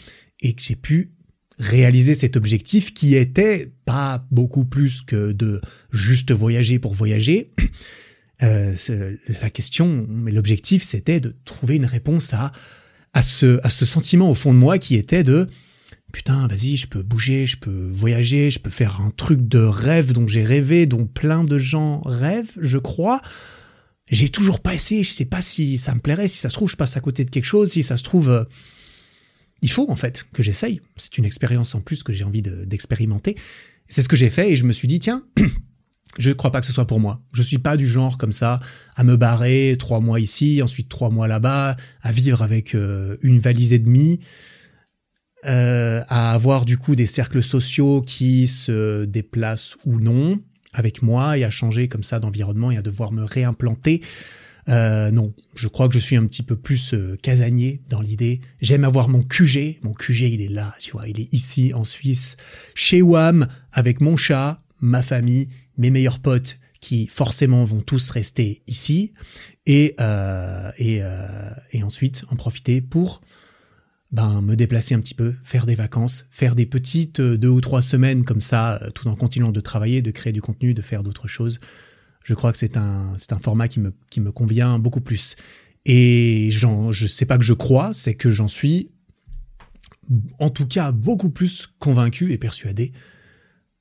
[0.41, 1.11] et que j'ai pu
[1.57, 5.59] réaliser cet objectif qui était pas beaucoup plus que de
[5.91, 7.51] juste voyager pour voyager
[8.41, 8.73] euh,
[9.41, 12.53] la question, mais l'objectif, c'était de trouver une réponse à,
[13.13, 15.47] à, ce, à ce sentiment au fond de moi qui était de
[16.13, 20.13] putain, vas-y, je peux bouger, je peux voyager, je peux faire un truc de rêve
[20.13, 23.21] dont j'ai rêvé, dont plein de gens rêvent, je crois.
[24.09, 26.69] J'ai toujours pas essayé, je sais pas si ça me plairait, si ça se trouve,
[26.69, 28.43] je passe à côté de quelque chose, si ça se trouve, euh,
[29.61, 30.81] il faut en fait que j'essaye.
[30.97, 33.35] C'est une expérience en plus que j'ai envie d'expérimenter.
[33.87, 35.23] c'est ce que j'ai fait et je me suis dit, tiens,
[36.17, 37.21] je ne crois pas que ce soit pour moi.
[37.33, 38.59] Je suis pas du genre comme ça
[38.95, 43.39] à me barrer trois mois ici, ensuite trois mois là-bas, à vivre avec euh, une
[43.39, 44.21] valise et demie,
[45.45, 50.41] euh, à avoir du coup des cercles sociaux qui se déplacent ou non
[50.73, 54.01] avec moi et à changer comme ça d'environnement et à devoir me réimplanter.
[54.67, 58.41] Euh, non, je crois que je suis un petit peu plus euh, casanier dans l'idée.
[58.61, 59.79] J'aime avoir mon QG.
[59.81, 62.37] Mon QG, il est là, tu vois, il est ici en Suisse,
[62.75, 68.61] chez WAM, avec mon chat, ma famille, mes meilleurs potes qui forcément vont tous rester
[68.67, 69.11] ici
[69.65, 71.01] et, euh, et,
[71.71, 73.21] et ensuite en profiter pour
[74.11, 77.61] ben, me déplacer un petit peu, faire des vacances, faire des petites euh, deux ou
[77.61, 80.81] trois semaines comme ça, euh, tout en continuant de travailler, de créer du contenu, de
[80.81, 81.59] faire d'autres choses.
[82.23, 85.35] Je crois que c'est un, c'est un format qui me, qui me convient beaucoup plus.
[85.85, 88.91] Et j'en, je sais pas que je crois, c'est que j'en suis,
[90.39, 92.91] en tout cas, beaucoup plus convaincu et persuadé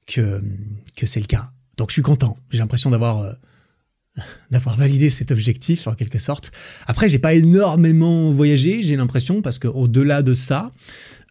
[0.06, 0.42] que,
[0.94, 1.52] que c'est le cas.
[1.76, 2.36] Donc je suis content.
[2.50, 3.32] J'ai l'impression d'avoir euh,
[4.50, 6.52] d'avoir validé cet objectif en quelque sorte.
[6.86, 10.72] Après, j'ai pas énormément voyagé, j'ai l'impression, parce que au-delà de ça,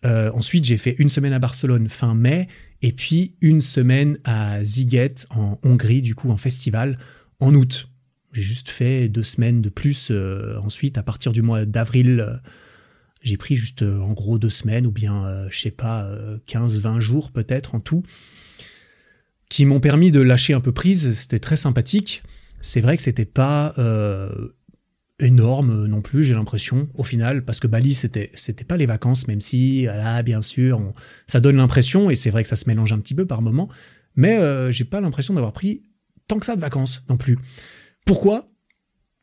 [0.05, 2.47] euh, ensuite j'ai fait une semaine à Barcelone fin mai,
[2.81, 6.99] et puis une semaine à Ziget en Hongrie, du coup en festival,
[7.39, 7.89] en août.
[8.33, 10.09] J'ai juste fait deux semaines de plus.
[10.11, 12.37] Euh, ensuite, à partir du mois d'avril, euh,
[13.23, 16.07] j'ai pris juste en gros deux semaines, ou bien, je sais pas,
[16.45, 18.03] 15-20 jours peut-être en tout,
[19.49, 21.13] qui m'ont permis de lâcher un peu prise.
[21.13, 22.21] C'était très sympathique
[22.67, 24.49] c'est vrai que c'était pas euh,
[25.19, 29.25] énorme non plus, j'ai l'impression, au final, parce que Bali, c'était, c'était pas les vacances,
[29.29, 30.93] même si, là, bien sûr,
[31.27, 33.69] ça donne l'impression, et c'est vrai que ça se mélange un petit peu par moment,
[34.17, 35.83] mais euh, j'ai pas l'impression d'avoir pris
[36.27, 37.39] tant que ça de vacances non plus.
[38.05, 38.49] Pourquoi?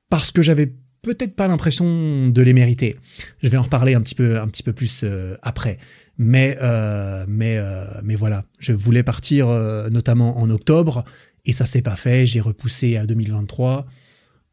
[0.08, 2.96] Parce que j'avais peut-être pas l'impression de les mériter.
[3.42, 5.76] Je vais en reparler un petit peu, un petit peu plus euh, après.
[6.16, 6.56] Mais,
[7.26, 7.60] mais,
[8.04, 9.48] mais voilà, je voulais partir
[9.90, 11.04] notamment en octobre
[11.44, 13.86] et ça s'est pas fait, j'ai repoussé à 2023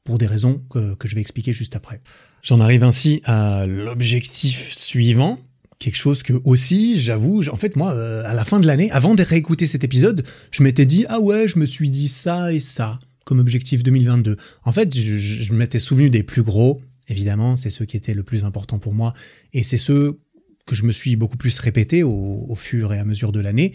[0.04, 2.02] pour des raisons que, je vais expliquer juste après.
[2.42, 5.40] J'en arrive ainsi à l'objectif suivant,
[5.80, 9.16] quelque chose que aussi, j'avoue, en fait moi, euh, à la fin de l'année, avant
[9.16, 12.60] de réécouter cet épisode, je m'étais dit, ah ouais, je me suis dit ça et
[12.60, 14.36] ça comme objectif 2022.
[14.64, 18.24] En fait, je, je m'étais souvenu des plus gros, évidemment, c'est ceux qui étaient le
[18.24, 19.14] plus important pour moi,
[19.54, 20.20] et c'est ceux
[20.66, 23.74] que je me suis beaucoup plus répété au, fur et à mesure de l'année,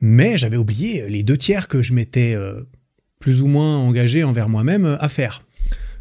[0.00, 2.62] mais j'avais oublié les deux tiers que je m'étais euh,
[3.18, 5.44] plus ou moins engagé envers moi-même euh, à faire.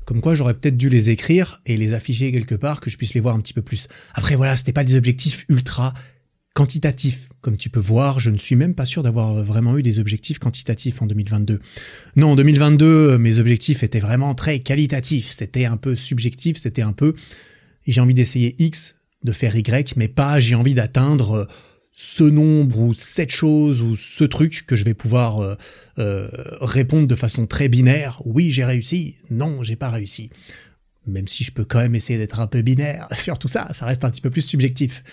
[0.05, 3.13] Comme quoi j'aurais peut-être dû les écrire et les afficher quelque part que je puisse
[3.13, 3.87] les voir un petit peu plus.
[4.13, 5.93] Après voilà, c'était pas des objectifs ultra
[6.53, 7.29] quantitatifs.
[7.41, 10.39] Comme tu peux voir, je ne suis même pas sûr d'avoir vraiment eu des objectifs
[10.39, 11.61] quantitatifs en 2022.
[12.15, 15.29] Non, en 2022, mes objectifs étaient vraiment très qualitatifs.
[15.29, 17.15] C'était un peu subjectif, c'était un peu
[17.87, 21.45] j'ai envie d'essayer X, de faire Y, mais pas j'ai envie d'atteindre euh,
[21.93, 25.55] ce nombre ou cette chose ou ce truc que je vais pouvoir euh,
[25.99, 26.29] euh,
[26.61, 28.21] répondre de façon très binaire.
[28.25, 29.17] Oui, j'ai réussi.
[29.29, 30.29] Non, j'ai pas réussi.
[31.05, 33.85] Même si je peux quand même essayer d'être un peu binaire sur tout ça, ça
[33.85, 35.03] reste un petit peu plus subjectif.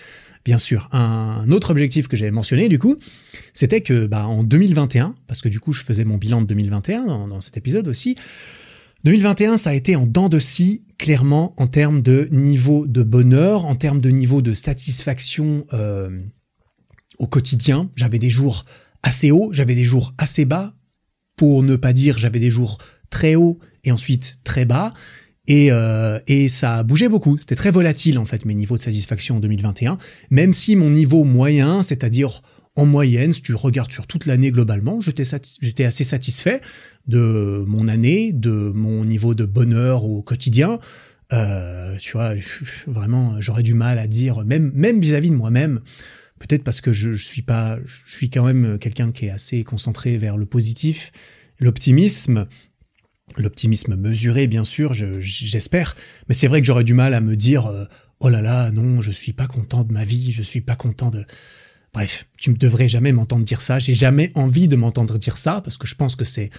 [0.45, 2.95] Bien sûr, un autre objectif que j'avais mentionné du coup,
[3.53, 7.05] c'était que bah, en 2021, parce que du coup je faisais mon bilan de 2021
[7.05, 8.15] dans, dans cet épisode aussi,
[9.05, 13.65] 2021 ça a été en dents de scie clairement en termes de niveau de bonheur,
[13.65, 16.21] en termes de niveau de satisfaction euh,
[17.17, 17.89] au quotidien.
[17.95, 18.65] J'avais des jours
[19.01, 20.73] assez hauts, j'avais des jours assez bas,
[21.37, 22.77] pour ne pas dire j'avais des jours
[23.09, 24.93] très hauts et ensuite très bas.
[25.47, 27.37] Et, euh, et ça a bougé beaucoup.
[27.39, 29.97] C'était très volatile en fait mes niveaux de satisfaction en 2021.
[30.29, 32.41] Même si mon niveau moyen, c'est-à-dire
[32.75, 36.61] en moyenne, si tu regardes sur toute l'année globalement, j'étais assez satisfait
[37.09, 40.79] de mon année, de mon niveau de bonheur au quotidien.
[41.33, 42.33] Euh, tu vois,
[42.87, 45.81] vraiment, j'aurais du mal à dire, même même vis-à-vis de moi-même,
[46.39, 50.17] peut-être parce que je, suis pas, je suis quand même quelqu'un qui est assez concentré
[50.17, 51.11] vers le positif,
[51.59, 52.47] l'optimisme,
[53.37, 55.95] l'optimisme mesuré, bien sûr, j'espère.
[56.27, 57.85] Mais c'est vrai que j'aurais du mal à me dire, euh,
[58.19, 61.11] oh là là, non, je suis pas content de ma vie, je suis pas content
[61.11, 61.25] de
[61.93, 63.79] Bref, tu ne devrais jamais m'entendre dire ça.
[63.79, 66.51] J'ai jamais envie de m'entendre dire ça parce que je pense que c'est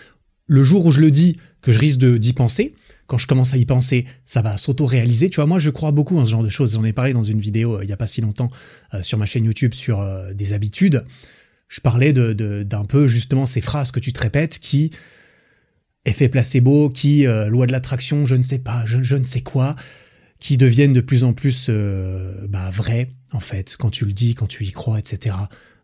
[0.51, 2.75] le jour où je le dis que je risque d'y penser.
[3.07, 5.31] Quand je commence à y penser, ça va s'auto-réaliser.
[5.31, 6.75] Tu vois, moi, je crois beaucoup en ce genre de choses.
[6.75, 8.51] J'en ai parlé dans une vidéo euh, il n'y a pas si longtemps
[8.95, 11.05] euh, sur ma chaîne YouTube sur euh, des habitudes.
[11.69, 14.91] Je parlais de, d'un peu justement ces phrases que tu te répètes qui
[16.05, 19.77] effet placebo, qui loi de l'attraction, je ne sais pas, je, je, ne sais quoi,
[20.41, 21.71] qui deviennent de plus en plus
[22.49, 25.37] bah, vraies en fait, quand tu le dis, quand tu y crois, etc.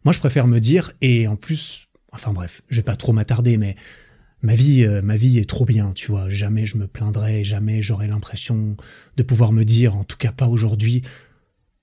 [0.05, 3.57] Moi, je préfère me dire, et en plus, enfin bref, je vais pas trop m'attarder,
[3.57, 3.76] mais
[4.47, 6.29] ma vie, euh, ma vie est trop bien, tu vois.
[6.29, 8.77] Jamais je me plaindrai, jamais j'aurai l'impression
[9.17, 11.03] de pouvoir me dire, en tout cas pas aujourd'hui,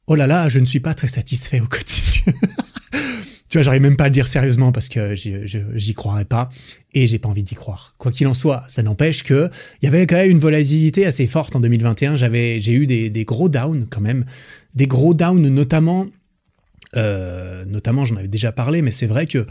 [0.07, 2.31] oh là là, je ne suis pas très satisfait au quotidien.
[3.49, 6.47] tu vois, j'arrive même pas à le dire sérieusement parce que j'y croirais pas
[6.93, 7.95] et j'ai pas envie d'y croire.
[7.97, 9.49] Quoi qu'il en soit, ça n'empêche que
[9.81, 12.15] il y avait quand même une volatilité assez forte en 2021.
[12.15, 14.23] J'avais, j'ai eu des, des gros downs quand même,
[14.73, 16.07] des gros downs notamment,
[16.95, 19.45] euh, notamment j'en avais déjà parlé, mais c'est vrai que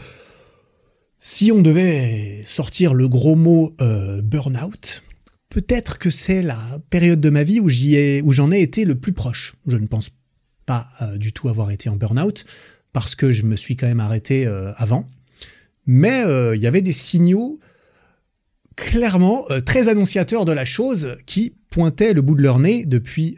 [1.25, 5.03] si on devait sortir le gros mot euh, burn-out,
[5.47, 6.59] peut-être que c'est la
[6.89, 9.55] période de ma vie où j'y ai, j'en ai été le plus proche.
[9.65, 10.09] Je ne pense
[10.65, 12.43] pas euh, du tout avoir été en burn-out
[12.91, 15.09] parce que je me suis quand même arrêté euh, avant.
[15.85, 16.23] Mais
[16.55, 17.59] il y avait des signaux
[18.75, 23.37] clairement très annonciateurs de la chose qui pointaient le bout de leur nez depuis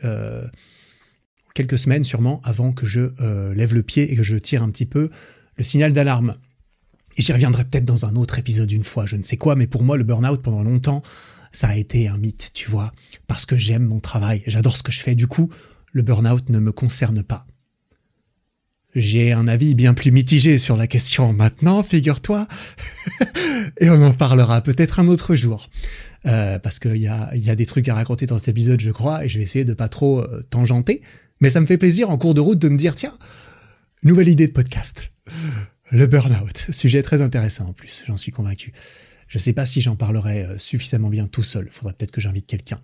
[1.56, 3.10] quelques semaines sûrement avant que je
[3.52, 5.10] lève le pied et que je tire un petit peu
[5.58, 6.36] le signal d'alarme.
[7.18, 9.68] Et j'y reviendrai peut-être dans un autre épisode une fois, je ne sais quoi, mais
[9.68, 11.02] pour moi, le burn-out pendant longtemps,
[11.52, 12.92] ça a été un mythe, tu vois,
[13.28, 15.50] parce que j'aime mon travail, j'adore ce que je fais, du coup,
[15.94, 17.48] le burn-out ne me concerne pas.
[18.94, 22.48] J'ai un avis bien plus mitigé sur la question maintenant, figure-toi,
[23.80, 25.70] et on en parlera peut-être un autre jour.
[26.26, 29.30] Euh, parce qu'il y a, des trucs à raconter dans cet épisode, je crois, et
[29.30, 31.02] je vais essayer de pas trop euh, tangenter.
[31.40, 33.16] Mais ça me fait plaisir en cours de route de me dire, tiens,
[34.04, 35.12] nouvelle idée de podcast.
[35.92, 38.74] Le burn-out, sujet très intéressant en plus, j'en suis convaincu.
[39.28, 42.22] Je ne sais pas si j'en parlerai euh, suffisamment bien tout seul, faudrait peut-être que
[42.22, 42.80] j'invite quelqu'un.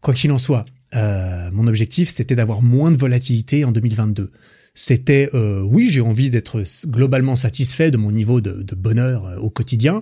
[0.00, 4.30] Quoi qu'il en soit, euh, mon objectif c'était d'avoir moins de volatilité en 2022.
[4.74, 10.00] C'était, euh, oui, j'ai envie d'être globalement satisfait de mon niveau de, bonheur au quotidien,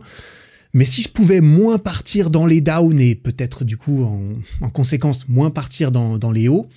[0.73, 5.29] mais si je pouvais moins partir dans les downs et peut-être du coup en, conséquence
[5.29, 6.69] moins partir dans, dans les hauts,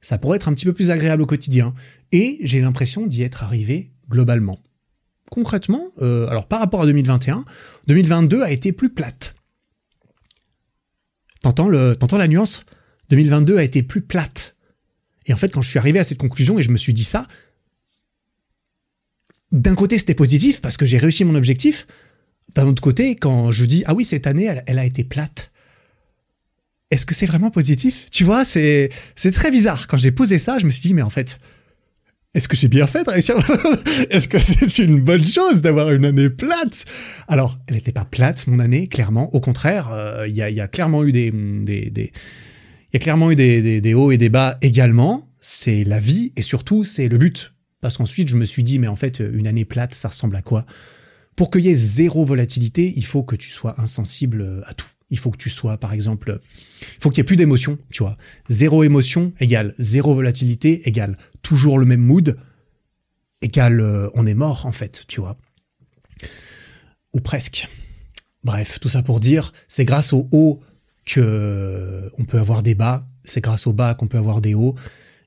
[0.00, 1.74] ça pourrait être un petit peu plus agréable au quotidien.
[2.12, 4.60] Et j'ai l'impression d'y être arrivé globalement
[5.30, 7.44] concrètement, euh, alors par rapport à 2021,
[7.86, 9.34] 2022 a été plus plate.
[11.42, 12.64] T'entends, le, t'entends la nuance?
[13.10, 14.56] 2022 a été plus plate.
[15.26, 17.04] Et en fait, quand je suis arrivé à cette conclusion et je me suis dit
[17.04, 17.26] ça,
[19.52, 21.86] d'un côté c'était positif parce que j'ai réussi mon objectif.
[22.54, 25.50] D'un autre côté, quand je dis ah oui cette année elle, elle a été plate,
[26.90, 28.06] est-ce que c'est vraiment positif?
[28.10, 29.86] Tu vois, c'est c'est très bizarre.
[29.86, 31.38] Quand j'ai posé ça, je me suis dit mais en fait,
[32.34, 33.12] est-ce que j'ai bien fait de
[34.10, 36.84] Est-ce que c'est une bonne chose d'avoir une année plate?
[37.28, 39.32] Alors, elle n'était pas plate, mon année, clairement.
[39.34, 42.12] Au contraire, euh, il y, a, clairement eu des, des,
[42.92, 45.28] y clairement eu des, hauts et des bas également.
[45.40, 47.52] C'est la vie et surtout, c'est le but.
[47.80, 50.42] Parce qu'ensuite, je me suis dit, mais en fait, une année plate, ça ressemble à
[50.42, 50.66] quoi?
[51.36, 54.88] Pour qu'il y ait zéro volatilité, il faut que tu sois insensible à tout.
[55.14, 56.40] Il faut que tu sois, par exemple,
[56.80, 58.16] il faut qu'il n'y ait plus d'émotion, tu vois.
[58.48, 62.36] Zéro émotion égale zéro volatilité égale toujours le même mood
[63.40, 65.36] égale euh, on est mort, en fait, tu vois.
[67.12, 67.68] Ou presque.
[68.42, 70.60] Bref, tout ça pour dire, c'est grâce au haut
[71.04, 74.54] que euh, on peut avoir des bas, c'est grâce au bas qu'on peut avoir des
[74.54, 74.74] hauts,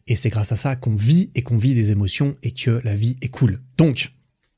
[0.07, 2.97] et c'est grâce à ça qu'on vit et qu'on vit des émotions et que la
[2.97, 3.61] vie est cool.
[3.77, 4.11] Donc,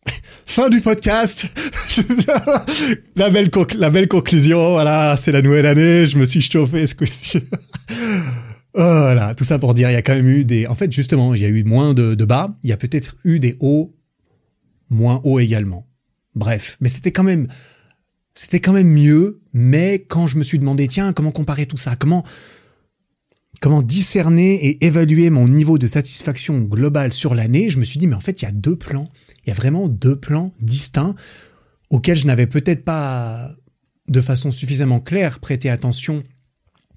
[0.46, 1.48] fin du podcast.
[3.16, 6.96] la, belle la belle conclusion, voilà, c'est la nouvelle année, je me suis chauffé ce
[6.96, 7.42] coup-ci.
[8.74, 10.68] voilà, tout ça pour dire, il y a quand même eu des...
[10.68, 13.18] En fait, justement, il y a eu moins de, de bas, il y a peut-être
[13.24, 13.96] eu des hauts,
[14.90, 15.88] moins hauts également.
[16.36, 17.48] Bref, mais c'était quand même...
[18.36, 21.98] C'était quand même mieux, mais quand je me suis demandé, tiens, comment comparer tout ça?
[21.98, 22.24] Comment
[23.60, 28.08] comment discerner et évaluer mon niveau de satisfaction globale sur l'année, je me suis dit,
[28.08, 29.10] mais en fait, il y a deux plans.
[29.46, 31.16] Il y a vraiment deux plans distincts
[31.90, 33.56] auxquels je n'avais peut-être pas
[34.08, 36.24] de façon suffisamment claire prêté attention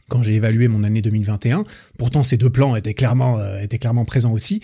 [0.09, 1.64] quand j'ai évalué mon année 2021.
[1.98, 4.61] Pourtant, ces deux plans étaient clairement, euh, étaient clairement présents aussi.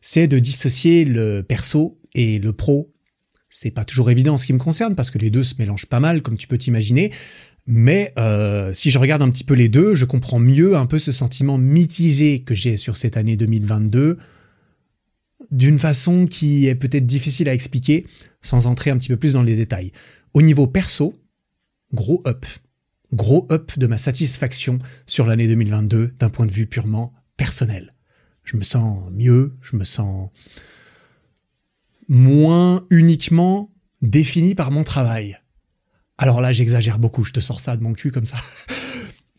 [0.00, 2.92] C'est de dissocier le perso et le pro.
[3.48, 5.86] C'est pas toujours évident en ce qui me concerne parce que les deux se mélangent
[5.86, 7.12] pas mal, comme tu peux t'imaginer.
[7.66, 10.98] Mais euh, si je regarde un petit peu les deux, je comprends mieux un peu
[10.98, 14.18] ce sentiment mitigé que j'ai sur cette année 2022
[15.50, 18.06] d'une façon qui est peut-être difficile à expliquer
[18.42, 19.92] sans entrer un petit peu plus dans les détails.
[20.34, 21.14] Au niveau perso,
[21.92, 22.44] gros up.
[23.12, 27.94] Gros up de ma satisfaction sur l'année 2022 d'un point de vue purement personnel.
[28.42, 30.30] Je me sens mieux, je me sens
[32.08, 35.38] moins uniquement défini par mon travail.
[36.18, 38.36] Alors là, j'exagère beaucoup, je te sors ça de mon cul comme ça.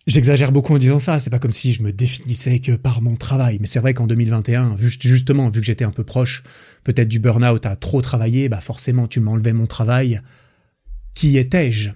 [0.08, 3.16] j'exagère beaucoup en disant ça, c'est pas comme si je me définissais que par mon
[3.16, 6.44] travail, mais c'est vrai qu'en 2021, vu, justement, vu que j'étais un peu proche
[6.84, 10.22] peut-être du burn-out à trop travailler, bah forcément tu m'enlevais mon travail.
[11.14, 11.92] Qui étais-je?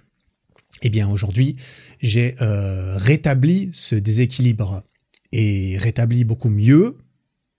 [0.82, 1.58] Eh bien aujourd'hui,
[2.02, 4.84] j'ai euh, rétabli ce déséquilibre
[5.32, 6.98] et rétabli beaucoup mieux.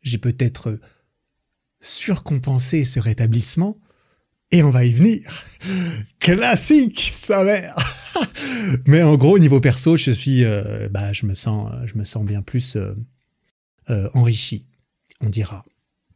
[0.02, 0.78] J'ai peut-être
[1.80, 3.76] surcompensé ce rétablissement
[4.50, 5.44] et on va y venir.
[6.18, 7.76] Classique, sa mère.
[8.86, 12.24] Mais en gros, niveau perso, je suis, euh, bah, je me sens, je me sens
[12.24, 12.94] bien plus euh,
[13.90, 14.66] euh, enrichi,
[15.20, 15.64] on dira.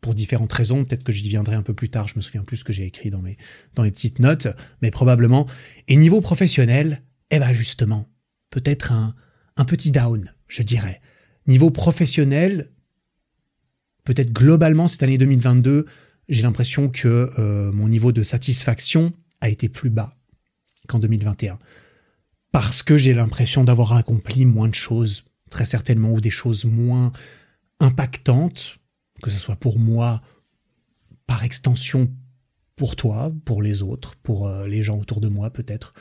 [0.00, 2.09] Pour différentes raisons, peut-être que j'y viendrai un peu plus tard.
[2.09, 3.38] Je me souviens plus ce que j'ai écrit dans mes
[3.74, 4.48] dans mes petites notes,
[4.83, 5.46] mais probablement.
[5.88, 8.07] Et niveau professionnel, eh ben justement,
[8.50, 9.14] peut-être un
[9.57, 11.00] un petit down, je dirais.
[11.46, 12.70] Niveau professionnel,
[14.04, 15.87] peut-être globalement cette année 2022,
[16.28, 20.14] j'ai l'impression que euh, mon niveau de satisfaction a été plus bas
[20.88, 21.59] qu'en 2021.
[22.54, 27.10] Parce que j'ai l'impression d'avoir accompli moins de choses, très certainement, ou des choses moins
[27.80, 28.78] impactantes,
[29.24, 30.22] que ce soit pour moi,
[31.26, 32.14] par extension
[32.76, 35.94] pour toi, pour les autres, pour euh, les gens autour de moi peut-être.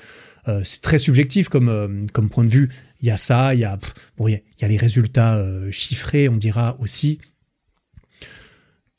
[0.48, 2.70] Euh, c'est très subjectif comme, comme point de vue.
[3.02, 3.80] Il y a ça, il y a,
[4.18, 7.18] bon, il y a les résultats chiffrés, on dira aussi,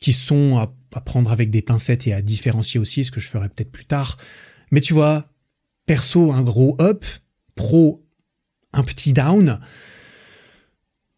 [0.00, 3.48] qui sont à, prendre avec des pincettes et à différencier aussi, ce que je ferai
[3.48, 4.16] peut-être plus tard.
[4.72, 5.30] Mais tu vois,
[5.86, 7.04] perso, un gros up,
[7.54, 8.04] pro,
[8.72, 9.60] un petit down.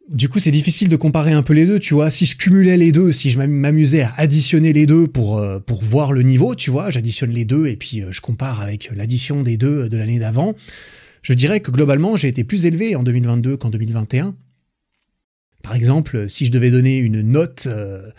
[0.09, 2.11] Du coup, c'est difficile de comparer un peu les deux, tu vois.
[2.11, 5.83] Si je cumulais les deux, si je m'amusais à additionner les deux pour, euh, pour
[5.83, 9.42] voir le niveau, tu vois, j'additionne les deux et puis euh, je compare avec l'addition
[9.42, 10.55] des deux de l'année d'avant,
[11.27, 14.37] je dirais que globalement, j'ai été plus élevé en 2022 qu'en 2021.
[15.64, 18.12] Par exemple, si je devais donner une note euh,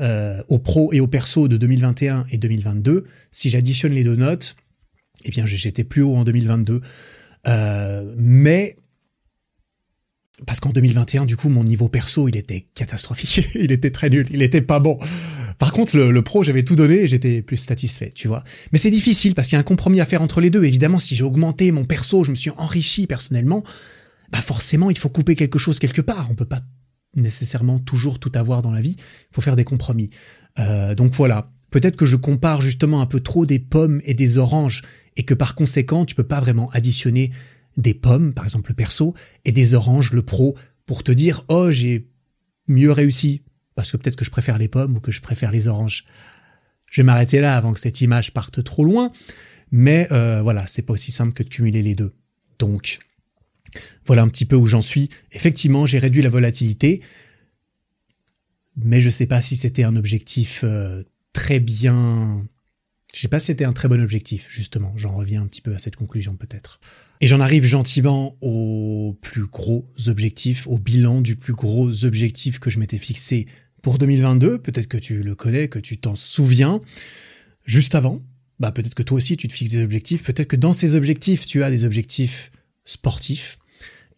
[0.00, 4.56] euh, au pro et au perso de 2021 et 2022, si j'additionne les deux notes,
[5.26, 6.80] eh bien j'étais plus haut en 2022.
[7.46, 8.76] Euh, mais
[10.46, 13.48] parce qu'en 2021, du coup, mon niveau perso, il était catastrophique.
[13.54, 14.26] il était très nul.
[14.30, 14.98] Il était pas bon.
[15.58, 18.44] Par contre, le, pro, j'avais tout donné et j'étais plus satisfait, tu vois.
[18.72, 20.64] Mais c'est difficile parce qu'il y a un compromis à faire entre les deux.
[20.64, 23.64] Évidemment, si j'ai augmenté mon perso, je me suis enrichi personnellement,
[24.30, 26.28] bah forcément, il faut couper quelque chose quelque part.
[26.30, 26.60] On peut pas
[27.14, 28.96] nécessairement toujours tout avoir dans la vie.
[28.98, 30.10] Il faut faire des compromis.
[30.58, 31.50] Euh, donc voilà.
[31.70, 34.82] Peut-être que je compare justement un peu trop des pommes et des oranges
[35.16, 37.32] et que par conséquent, tu peux pas vraiment additionner
[37.76, 41.70] des pommes, par exemple le perso, et des oranges, le pro, pour te dire oh
[41.70, 42.08] j'ai
[42.68, 43.42] mieux réussi
[43.74, 46.04] parce que peut-être que je préfère les pommes ou que je préfère les oranges.
[46.90, 49.12] Je vais m'arrêter là avant que cette image parte trop loin,
[49.70, 52.14] mais euh, voilà, c'est pas aussi simple que de cumuler les deux.
[52.58, 53.00] Donc
[54.06, 55.10] voilà un petit peu où j'en suis.
[55.32, 57.02] Effectivement, j'ai réduit la volatilité,
[58.76, 61.02] mais je sais pas si c'était un objectif euh,
[61.32, 62.46] très bien.
[63.16, 64.92] Je sais pas si c'était un très bon objectif, justement.
[64.94, 66.80] J'en reviens un petit peu à cette conclusion peut-être.
[67.22, 72.68] Et j'en arrive gentiment au plus gros objectif, au bilan du plus gros objectif que
[72.68, 73.46] je m'étais fixé
[73.80, 74.58] pour 2022.
[74.58, 76.82] Peut-être que tu le connais, que tu t'en souviens.
[77.64, 78.20] Juste avant,
[78.60, 80.22] bah peut-être que toi aussi tu te fixes des objectifs.
[80.22, 82.52] Peut-être que dans ces objectifs, tu as des objectifs
[82.84, 83.56] sportifs.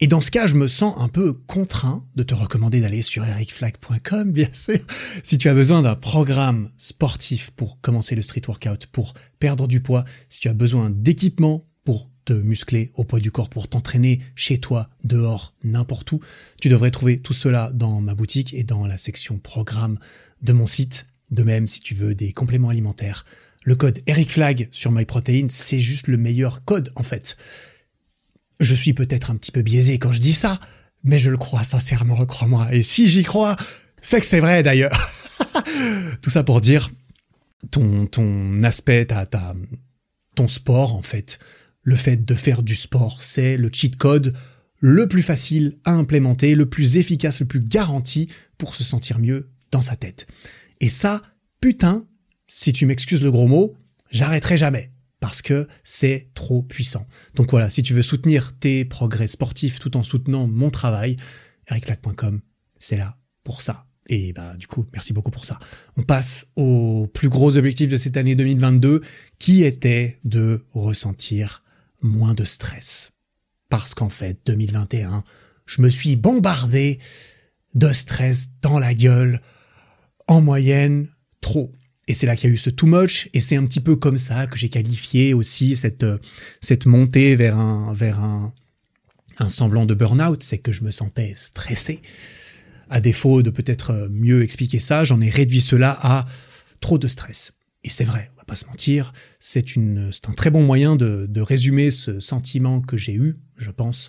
[0.01, 3.25] Et dans ce cas, je me sens un peu contraint de te recommander d'aller sur
[3.25, 4.79] ericflag.com, bien sûr,
[5.25, 9.81] si tu as besoin d'un programme sportif pour commencer le street workout, pour perdre du
[9.81, 14.21] poids, si tu as besoin d'équipement pour te muscler au poids du corps, pour t'entraîner
[14.37, 16.21] chez toi, dehors, n'importe où,
[16.61, 19.99] tu devrais trouver tout cela dans ma boutique et dans la section programme
[20.43, 21.07] de mon site.
[21.33, 23.25] De même, si tu veux des compléments alimentaires,
[23.65, 27.37] le code EricFlag sur MyProtein, c'est juste le meilleur code en fait.
[28.61, 30.59] Je suis peut-être un petit peu biaisé quand je dis ça,
[31.05, 32.69] mais je le crois sincèrement, crois-moi.
[32.73, 33.57] Et si j'y crois,
[34.03, 35.11] c'est que c'est vrai d'ailleurs.
[36.23, 36.91] Tout ça pour dire
[37.71, 39.07] ton, aspect,
[40.35, 41.39] ton sport en fait.
[41.83, 44.35] Le fait de faire du sport, c'est le cheat code
[44.81, 49.51] le plus facile à implémenter, le plus efficace, le plus garanti pour se sentir mieux
[49.73, 50.27] dans sa tête.
[50.81, 51.23] Et ça,
[51.61, 52.05] putain,
[52.47, 53.75] si tu m'excuses le gros mot,
[54.11, 57.07] j'arrêterai jamais parce que c'est trop puissant.
[57.35, 61.17] Donc voilà, si tu veux soutenir tes progrès sportifs tout en soutenant mon travail,
[61.69, 62.41] ericlac.com,
[62.79, 63.87] c'est là pour ça.
[64.09, 65.59] Et bah du coup, merci beaucoup pour ça.
[65.97, 69.03] On passe au plus gros objectif de cette année 2022
[69.39, 71.63] qui était de ressentir
[72.01, 73.13] moins de stress.
[73.69, 75.25] Parce qu'en fait, 2021,
[75.67, 77.01] je me suis bombardé
[77.75, 79.43] de stress dans la gueule,
[80.27, 81.09] en moyenne,
[81.43, 81.73] trop.
[82.09, 83.95] Et c'est là qu'il y a eu ce too much, et c'est un petit peu
[83.95, 86.19] comme ça que j'ai qualifié aussi cette, euh,
[86.63, 88.53] cette montée vers un, vers un,
[89.39, 92.01] un semblant de burn-out, c'est que je me sentais stressé.
[92.89, 96.27] À défaut de peut-être mieux expliquer ça, j'en ai réduit cela à
[96.81, 97.53] trop de stress.
[97.85, 101.41] Et c'est vrai, on va pas se mentir, c'est un très bon moyen de, de
[101.43, 104.09] résumer ce sentiment que j'ai eu, je pense,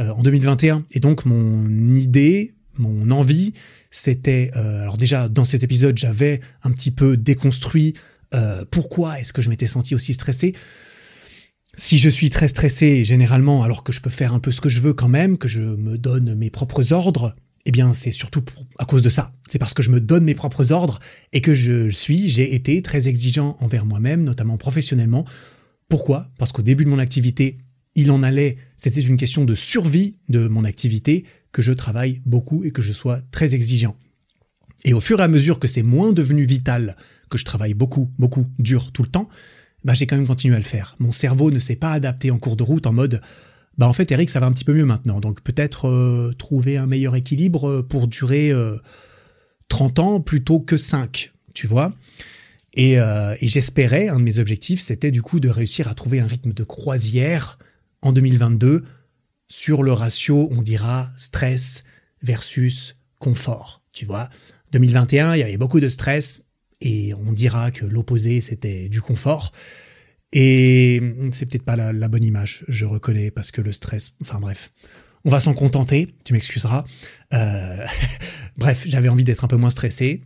[0.00, 0.84] euh, en 2021.
[0.90, 3.54] Et donc mon idée, mon envie,
[3.90, 7.94] c'était euh, alors déjà dans cet épisode j'avais un petit peu déconstruit
[8.34, 10.54] euh, pourquoi est-ce que je m'étais senti aussi stressé.
[11.76, 14.68] Si je suis très stressé généralement alors que je peux faire un peu ce que
[14.68, 17.32] je veux quand même, que je me donne mes propres ordres
[17.68, 18.42] eh bien c'est surtout
[18.78, 19.32] à cause de ça.
[19.46, 21.00] C'est parce que je me donne mes propres ordres
[21.32, 25.26] et que je suis, j'ai été très exigeant envers moi-même, notamment professionnellement.
[25.88, 26.30] Pourquoi?
[26.38, 27.58] Parce qu'au début de mon activité,
[27.94, 32.64] il en allait, c'était une question de survie de mon activité, que je travaille beaucoup
[32.64, 33.96] et que je sois très exigeant.
[34.84, 36.96] Et au fur et à mesure que c'est moins devenu vital,
[37.30, 39.28] que je travaille beaucoup, beaucoup, dur tout le temps,
[39.84, 40.96] bah j'ai quand même continué à le faire.
[40.98, 43.20] Mon cerveau ne s'est pas adapté en cours de route en mode
[43.78, 45.20] bah en fait Eric ça va un petit peu mieux maintenant.
[45.20, 48.52] Donc peut-être euh, trouver un meilleur équilibre euh, pour durer
[49.68, 51.92] 30 euh, ans plutôt que 5, tu vois.
[52.74, 56.28] Et, et j'espérais, un de mes objectifs, c'était du coup de réussir à trouver un
[56.28, 57.58] rythme de croisière
[58.02, 58.84] en 2022
[59.48, 61.84] sur le ratio, on dira, stress
[62.22, 64.28] versus confort, tu vois.
[64.72, 66.42] 2021, il y avait beaucoup de stress
[66.80, 69.52] et on dira que l'opposé, c'était du confort.
[70.32, 71.00] Et
[71.32, 74.70] c'est peut-être pas la, bonne image, je reconnais, parce que le stress, enfin bref,
[75.24, 76.84] on va s'en contenter, tu m'excuseras.
[77.32, 77.86] Euh,
[78.58, 80.22] bref, j'avais envie d'être un peu moins stressé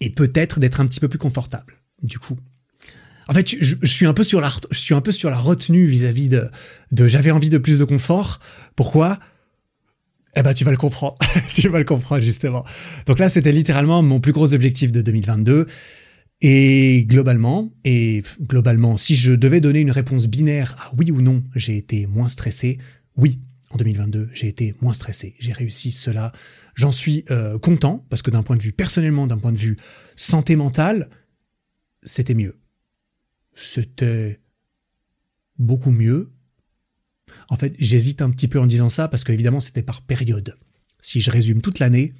[0.00, 2.38] et peut-être d'être un petit peu plus confortable, du coup.
[3.30, 5.86] En fait, je, suis un peu sur la, je suis un peu sur la retenue
[5.86, 6.50] vis-à-vis de,
[7.06, 8.40] j'avais envie de plus de confort.
[8.74, 9.20] Pourquoi?
[10.34, 11.16] Eh ben, tu vas le comprendre.
[11.54, 12.64] tu vas le comprendre, justement.
[13.06, 15.68] Donc là, c'était littéralement mon plus gros objectif de 2022.
[16.40, 21.44] Et globalement, et globalement, si je devais donner une réponse binaire à oui ou non,
[21.54, 22.78] j'ai été moins stressé.
[23.16, 23.38] Oui,
[23.70, 25.36] en 2022, j'ai été moins stressé.
[25.38, 26.32] J'ai réussi cela.
[26.74, 29.76] J'en suis euh, content parce que d'un point de vue personnellement, d'un point de vue
[30.16, 31.08] santé mentale,
[32.02, 32.56] c'était mieux.
[33.60, 34.40] C'était
[35.58, 36.32] beaucoup mieux.
[37.48, 40.56] En fait, j'hésite un petit peu en disant ça parce qu'évidemment, c'était par période.
[41.00, 42.12] Si je résume toute l'année,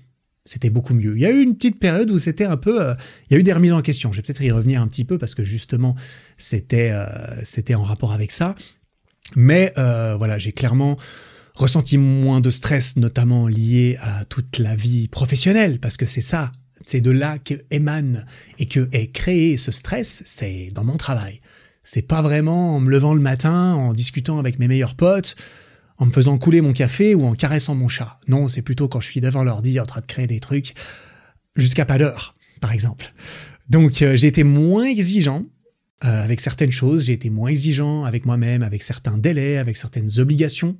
[0.44, 1.16] c'était beaucoup mieux.
[1.16, 2.94] Il y a eu une petite période où c'était un peu, euh,
[3.28, 4.12] il y a eu des remises en question.
[4.12, 5.96] Je vais peut-être y revenir un petit peu parce que justement,
[6.36, 7.06] c'était, euh,
[7.44, 8.54] c'était en rapport avec ça.
[9.34, 10.98] Mais euh, voilà, j'ai clairement
[11.54, 16.52] ressenti moins de stress, notamment lié à toute la vie professionnelle, parce que c'est ça,
[16.82, 18.26] c'est de là que émane
[18.58, 21.40] et que est créé ce stress, c'est dans mon travail.
[21.82, 25.36] C'est pas vraiment en me levant le matin, en discutant avec mes meilleurs potes,
[25.98, 28.18] en me faisant couler mon café ou en caressant mon chat.
[28.28, 30.74] Non, c'est plutôt quand je suis devant l'ordi en train de créer des trucs
[31.56, 33.12] jusqu'à pas d'heure, par exemple.
[33.68, 35.46] Donc euh, j'ai été moins exigeant
[36.04, 40.18] euh, avec certaines choses, j'ai été moins exigeant avec moi-même, avec certains délais, avec certaines
[40.18, 40.78] obligations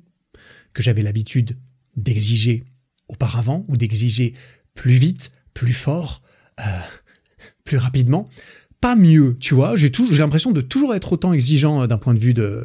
[0.73, 1.57] que j'avais l'habitude
[1.95, 2.65] d'exiger
[3.07, 4.33] auparavant ou d'exiger
[4.73, 6.21] plus vite, plus fort,
[6.59, 6.63] euh,
[7.63, 8.29] plus rapidement.
[8.79, 9.75] Pas mieux, tu vois.
[9.75, 12.63] J'ai l'impression de toujours être autant exigeant d'un point de vue de,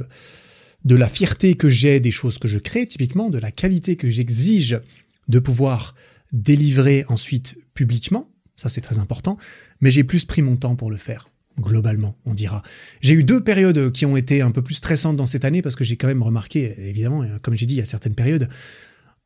[0.85, 4.09] de la fierté que j'ai des choses que je crée, typiquement, de la qualité que
[4.09, 4.81] j'exige
[5.29, 5.95] de pouvoir
[6.33, 9.37] délivrer ensuite publiquement, ça c'est très important,
[9.81, 11.29] mais j'ai plus pris mon temps pour le faire,
[11.61, 12.63] globalement, on dira.
[13.01, 15.77] J'ai eu deux périodes qui ont été un peu plus stressantes dans cette année, parce
[15.77, 18.49] que j'ai quand même remarqué, évidemment, comme j'ai dit, il y a certaines périodes,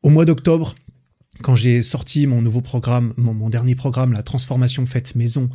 [0.01, 0.75] au mois d'octobre,
[1.41, 5.49] quand j'ai sorti mon nouveau programme, mon, dernier programme, la transformation faite maison,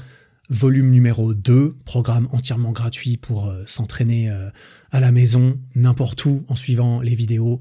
[0.49, 4.51] volume numéro 2, programme entièrement gratuit pour euh, s'entraîner euh,
[4.91, 7.61] à la maison, n'importe où, en suivant les vidéos,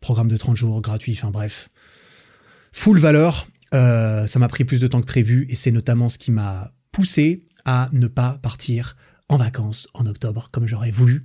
[0.00, 1.68] programme de 30 jours gratuit, enfin bref.
[2.72, 6.18] Full valeur, euh, ça m'a pris plus de temps que prévu et c'est notamment ce
[6.18, 8.96] qui m'a poussé à ne pas partir
[9.28, 11.24] en vacances en octobre comme j'aurais voulu.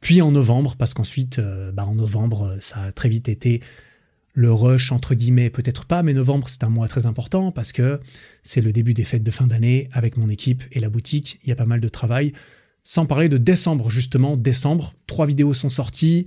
[0.00, 1.40] Puis en novembre, parce qu'ensuite,
[1.74, 3.60] bah, en novembre, ça a très vite été
[4.32, 8.00] le rush, entre guillemets, peut-être pas, mais novembre, c'est un mois très important parce que
[8.42, 11.40] c'est le début des fêtes de fin d'année avec mon équipe et la boutique.
[11.42, 12.32] Il y a pas mal de travail.
[12.82, 14.36] Sans parler de décembre, justement.
[14.36, 16.26] Décembre, trois vidéos sont sorties.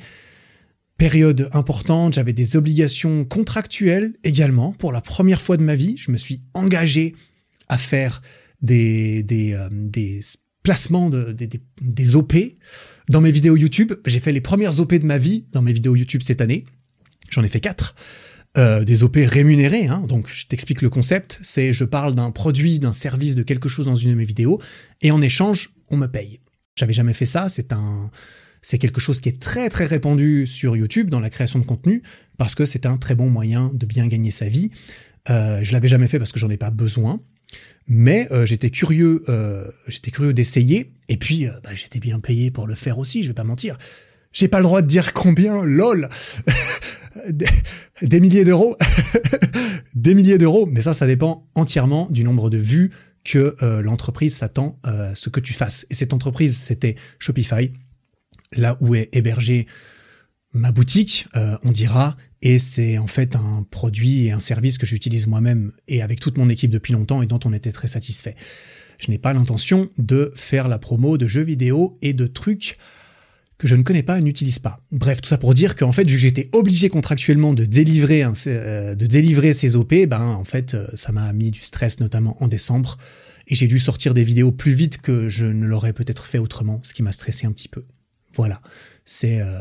[0.97, 4.73] Période importante, j'avais des obligations contractuelles également.
[4.73, 7.15] Pour la première fois de ma vie, je me suis engagé
[7.69, 8.21] à faire
[8.61, 10.19] des, euh,
[10.61, 11.49] placements, de, des,
[11.81, 12.35] des OP
[13.09, 13.93] dans mes vidéos YouTube.
[14.05, 16.65] J'ai fait les premières OP de ma vie dans mes vidéos YouTube cette année.
[17.29, 17.95] J'en ai fait quatre.
[18.55, 20.05] Euh, des OP rémunérés, hein.
[20.07, 23.87] donc je t'explique le concept, c'est je parle d'un produit, d'un service, de quelque chose
[23.87, 24.61] dans une de mes vidéos,
[25.01, 26.39] et en échange, on me paye.
[26.75, 28.11] J'avais jamais fait ça, c'est un,
[28.61, 32.03] c'est quelque chose qui est très très répandu sur YouTube dans la création de contenu,
[32.37, 34.69] parce que c'est un très bon moyen de bien gagner sa vie.
[35.29, 37.21] Euh, je l'avais jamais fait parce que j'en ai pas besoin,
[37.87, 42.67] mais euh, j'étais curieux, euh, j'étais curieux d'essayer, et puis bah, j'étais bien payé pour
[42.67, 43.77] le faire aussi, je vais pas mentir.
[44.33, 46.09] J'ai pas le droit de dire combien, lol.
[48.01, 48.75] des, milliers d'euros.
[49.95, 50.65] des milliers d'euros.
[50.65, 52.91] Mais ça, ça dépend entièrement du nombre de vues
[53.23, 55.85] que euh, l'entreprise s'attend euh, à ce que tu fasses.
[55.89, 57.71] Et cette entreprise, c'était Shopify,
[58.51, 59.67] là où est hébergée
[60.53, 64.85] ma boutique, euh, on dira, et c'est en fait un produit et un service que
[64.85, 68.35] j'utilise moi-même et avec toute mon équipe depuis longtemps et dont on était très satisfait.
[68.99, 72.77] Je n'ai pas l'intention de faire la promo de jeux vidéo et de trucs
[73.63, 74.81] que je ne connais pas et n'utilise pas.
[74.91, 78.93] Bref, tout ça pour dire qu'en fait, vu que j'étais obligé contractuellement de délivrer, euh,
[78.93, 82.49] de délivrer ces OP, ben en fait, euh, ça m'a mis du stress, notamment en
[82.49, 82.97] décembre,
[83.47, 86.81] et j'ai dû sortir des vidéos plus vite que je ne l'aurais peut-être fait autrement,
[86.83, 87.85] ce qui m'a stressé un petit peu.
[88.35, 88.61] Voilà,
[89.05, 89.59] c'est euh,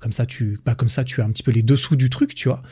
[0.00, 2.34] comme ça, tu, pas comme ça, tu as un petit peu les dessous du truc,
[2.34, 2.62] tu vois.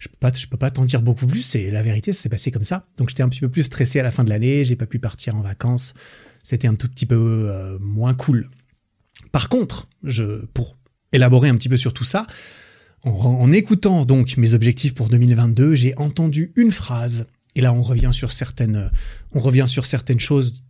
[0.00, 1.54] Je peux pas, je peux pas t'en dire beaucoup plus.
[1.54, 2.88] Et la vérité, c'est passé comme ça.
[2.96, 4.64] Donc j'étais un petit peu plus stressé à la fin de l'année.
[4.64, 5.94] J'ai pas pu partir en vacances.
[6.42, 8.48] C'était un tout petit peu moins cool.
[9.32, 10.76] Par contre, je, pour
[11.12, 12.26] élaborer un petit peu sur tout ça,
[13.02, 18.10] en, écoutant donc mes objectifs pour 2022, j'ai entendu une phrase, et là on revient
[18.12, 18.90] sur certaines,
[19.32, 20.62] on revient sur certaines choses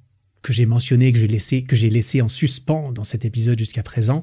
[0.42, 3.82] que j'ai mentionnées, que j'ai laissé, que j'ai laissé en suspens dans cet épisode jusqu'à
[3.82, 4.22] présent.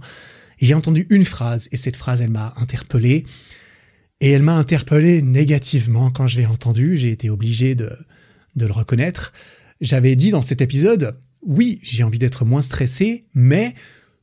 [0.60, 3.26] J'ai entendu une phrase, et cette phrase, elle m'a interpellé.
[4.20, 6.98] Et elle m'a interpellé négativement quand je l'ai entendue.
[6.98, 7.96] J'ai été obligé de,
[8.56, 9.32] de le reconnaître.
[9.80, 13.76] J'avais dit dans cet épisode, oui, j'ai envie d'être moins stressé, mais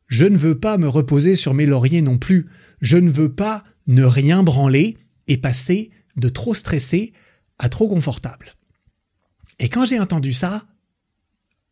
[0.06, 2.46] je ne veux pas me reposer sur mes lauriers non plus.
[2.80, 4.96] Je ne veux pas ne rien branler
[5.26, 7.12] et passer de trop stressé
[7.58, 8.54] à trop confortable.
[9.58, 10.64] Et quand j'ai entendu ça,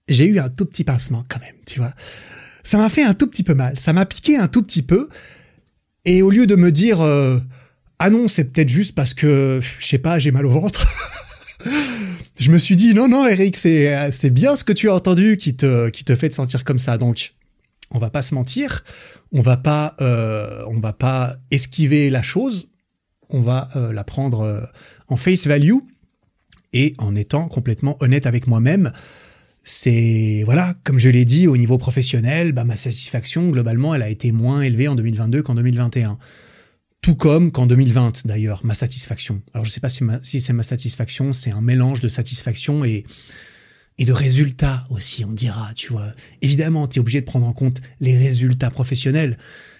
[0.09, 1.93] j'ai eu un tout petit pincement quand même, tu vois.
[2.65, 5.09] Ça m'a fait un tout petit peu mal, ça m'a piqué un tout petit peu.
[6.05, 7.39] Et au lieu de me dire euh,
[7.99, 10.87] ah non, c'est peut-être juste parce que je sais pas, j'ai mal au ventre.
[12.39, 15.37] je me suis dit non non Eric, c'est c'est bien ce que tu as entendu
[15.37, 16.99] qui te qui te fait te sentir comme ça.
[16.99, 17.35] Donc
[17.93, 18.85] on va pas se mentir,
[19.33, 22.69] on va pas, euh, on va pas esquiver la chose,
[23.29, 24.61] on va euh, la prendre euh,
[25.09, 25.79] en face value
[26.73, 28.93] et en étant complètement honnête avec moi-même.
[29.65, 34.09] C'est voilà, comme je l'ai dit au niveau professionnel, bah, ma satisfaction globalement, elle a
[34.09, 36.19] été moins élevée en 2022 qu'en 2021.
[37.01, 39.43] Tout comme qu'en 2020 d'ailleurs, ma satisfaction.
[39.55, 43.05] Alors je sais pas si, si c'est ma satisfaction, c'est un mélange de satisfaction et
[43.99, 46.13] et de résultats aussi, on dira, tu vois.
[46.41, 49.39] Évidemment, tu es obligé de prendre en compte les résultats professionnels.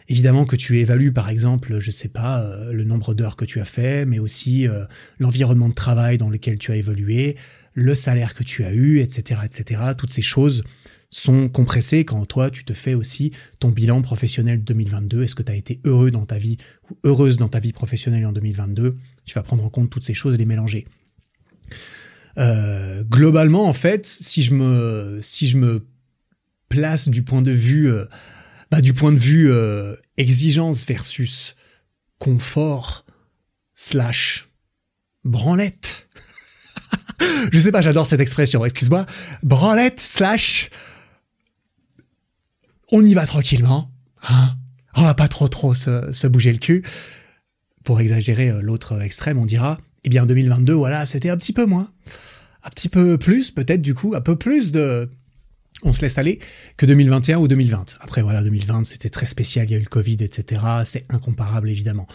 [0.09, 3.61] Évidemment que tu évalues, par exemple, je sais pas, euh, le nombre d'heures que tu
[3.61, 4.85] as fait, mais aussi euh,
[5.19, 7.37] l'environnement de travail dans lequel tu as évolué,
[7.75, 9.81] le salaire que tu as eu, etc., etc.
[9.97, 10.65] Toutes ces choses
[11.09, 15.23] sont compressées quand toi, tu te fais aussi ton bilan professionnel 2022.
[15.23, 16.57] Est-ce que tu as été heureux dans ta vie
[16.91, 20.15] ou heureuse dans ta vie professionnelle en 2022 Tu vas prendre en compte toutes ces
[20.15, 20.87] choses et les mélanger.
[22.39, 25.87] Euh, globalement, en fait, si je me, si je me
[26.69, 28.07] place du point de vue, euh,
[28.71, 31.55] bah, du point de vue euh, exigence versus
[32.19, 33.05] confort
[33.75, 34.49] slash
[35.25, 36.09] branlette.
[37.53, 39.07] je sais pas, j'adore cette expression, excuse-moi.
[39.43, 40.71] Branlette slash
[42.91, 43.91] on y va tranquillement.
[44.29, 44.57] Hein
[44.95, 46.85] on va pas trop trop se, se bouger le cul.
[47.85, 51.91] Pour exagérer l'autre extrême, on dira eh bien, 2022, voilà, c'était un petit peu moins.
[52.65, 55.09] Un petit peu plus, peut-être, du coup, un peu plus de.
[55.85, 56.39] On se laisse aller
[56.77, 57.97] que 2021 ou 2020.
[58.01, 60.63] Après, voilà, 2020, c'était très spécial, il y a eu le Covid, etc.
[60.85, 62.07] C'est incomparable, évidemment.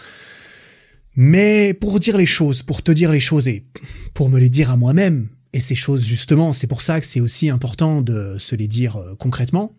[1.16, 3.66] Mais pour dire les choses, pour te dire les choses et
[4.14, 7.20] pour me les dire à moi-même, et ces choses, justement, c'est pour ça que c'est
[7.20, 9.74] aussi important de se les dire euh, concrètement,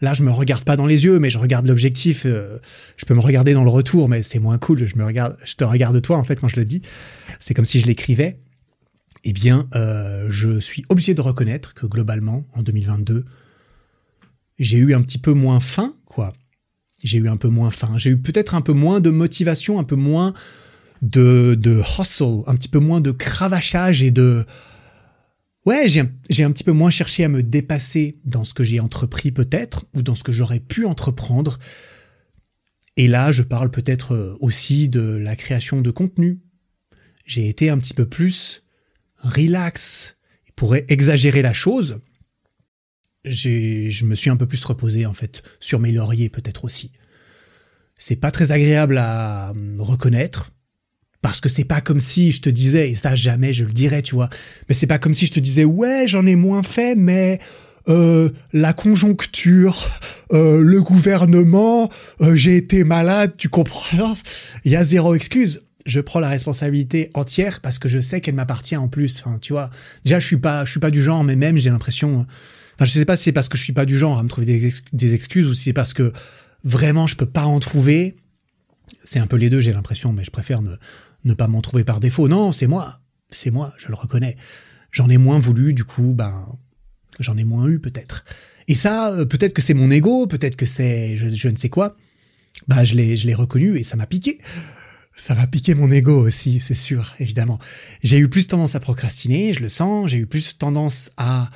[0.00, 2.24] Là, je me regarde pas dans les yeux, mais je regarde l'objectif.
[2.26, 2.58] Euh,
[2.96, 4.86] je peux me regarder dans le retour, mais c'est moins cool.
[4.86, 6.82] Je me regarde, je te regarde toi en fait quand je le dis.
[7.40, 8.38] C'est comme si je l'écrivais.
[9.24, 13.24] Eh bien, euh, je suis obligé de reconnaître que globalement, en 2022,
[14.58, 16.32] j'ai eu un petit peu moins faim, quoi.
[17.02, 17.92] J'ai eu un peu moins faim.
[17.96, 20.32] J'ai eu peut-être un peu moins de motivation, un peu moins
[21.02, 24.44] de, de hustle, un petit peu moins de cravachage et de
[25.66, 26.00] Ouais, j'ai
[26.44, 30.02] un, petit peu moins cherché à me dépasser dans ce que j'ai entrepris peut-être, ou
[30.02, 31.58] dans ce que j'aurais pu entreprendre.
[32.96, 36.38] Et là, je parle peut-être euh, aussi de la création de contenu.
[37.24, 38.62] J'ai été un petit peu plus
[39.18, 40.16] relax.
[40.54, 42.00] Pour exagérer la chose,
[43.24, 46.92] je me suis un peu plus reposé en fait sur mes lauriers peut-être aussi.
[47.98, 50.52] C'est pas très agréable à hum, reconnaître,
[51.22, 54.02] parce que c'est pas comme si je te disais, et ça jamais je le dirais,
[54.02, 54.30] tu vois,
[54.68, 57.38] mais c'est pas comme si je te disais, ouais, j'en ai moins fait, mais
[57.88, 59.84] euh, la conjoncture,
[60.32, 61.88] euh, le gouvernement,
[62.20, 64.16] euh, j'ai été malade, tu comprends?
[64.64, 65.62] Il y a zéro excuse.
[65.84, 69.22] Je prends la responsabilité entière parce que je sais qu'elle m'appartient en plus.
[69.24, 69.70] Enfin, tu vois,
[70.04, 72.26] déjà je suis pas, je suis pas du genre, mais même j'ai l'impression.
[72.74, 74.28] Enfin, je sais pas si c'est parce que je suis pas du genre à me
[74.28, 76.12] trouver des, excuses ou si c'est parce que
[76.64, 78.16] vraiment je peux pas en trouver.
[79.04, 80.74] C'est un peu les deux, j'ai l'impression, mais je préfère ne,
[81.26, 82.28] ne pas m'en trouver par défaut.
[82.28, 83.00] Non, c'est moi.
[83.30, 84.36] C'est moi, je le reconnais.
[84.92, 86.46] J'en ai moins voulu, du coup, ben,
[87.20, 88.24] j'en ai moins eu peut-être.
[88.68, 91.96] Et ça, euh, peut-être que c'est mon ego, peut-être que c'est je, ne sais quoi.
[92.68, 94.40] Bah, je l'ai, je l'ai reconnu et ça m'a piqué.
[95.16, 97.58] Ça m'a piqué mon ego aussi, c'est sûr, évidemment.
[98.02, 100.10] J'ai eu plus tendance à procrastiner, je le sens.
[100.10, 101.50] J'ai eu plus tendance à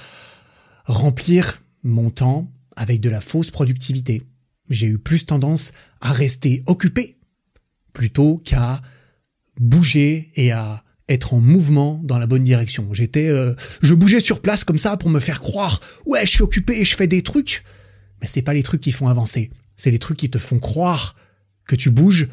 [0.86, 4.22] remplir mon temps avec de la fausse productivité.
[4.70, 7.18] j'ai eu plus tendance à rester occupé
[7.92, 8.80] plutôt qu'à
[9.58, 12.88] bouger et à être en mouvement dans la bonne direction.
[12.92, 16.42] J'étais, euh, je bougeais sur place comme ça pour me faire croire, ouais, je suis
[16.42, 17.64] occupé et je fais des trucs.
[18.20, 19.50] Mais c'est pas les trucs qui font avancer.
[19.76, 21.16] C'est les trucs qui te font croire
[21.66, 22.28] que tu bouges,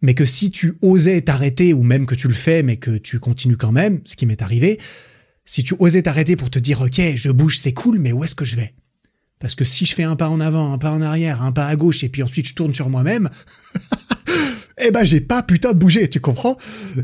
[0.00, 3.18] mais que si tu osais t'arrêter ou même que tu le fais, mais que tu
[3.18, 4.78] continues quand même, ce qui m'est arrivé,
[5.44, 8.34] si tu osais t'arrêter pour te dire, ok, je bouge, c'est cool, mais où est-ce
[8.34, 8.74] que je vais?
[9.38, 11.66] Parce que si je fais un pas en avant, un pas en arrière, un pas
[11.66, 13.28] à gauche, et puis ensuite je tourne sur moi-même,
[14.78, 16.56] eh ben j'ai pas putain de bouger, tu comprends?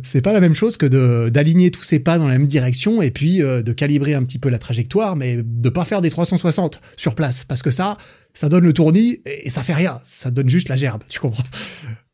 [0.02, 3.10] C'est pas la même chose que d'aligner tous ces pas dans la même direction et
[3.10, 6.80] puis euh, de calibrer un petit peu la trajectoire, mais de pas faire des 360
[6.96, 7.96] sur place, parce que ça,
[8.34, 11.44] ça donne le tournis et ça fait rien, ça donne juste la gerbe, tu comprends?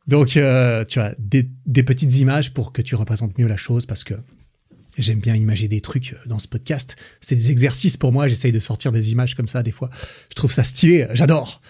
[0.06, 3.84] Donc euh, tu vois des, des petites images pour que tu représentes mieux la chose,
[3.84, 4.14] parce que
[4.98, 6.96] J'aime bien imaginer des trucs euh, dans ce podcast.
[7.20, 8.28] C'est des exercices pour moi.
[8.28, 9.90] J'essaye de sortir des images comme ça des fois.
[10.28, 11.06] Je trouve ça stylé.
[11.12, 11.60] J'adore.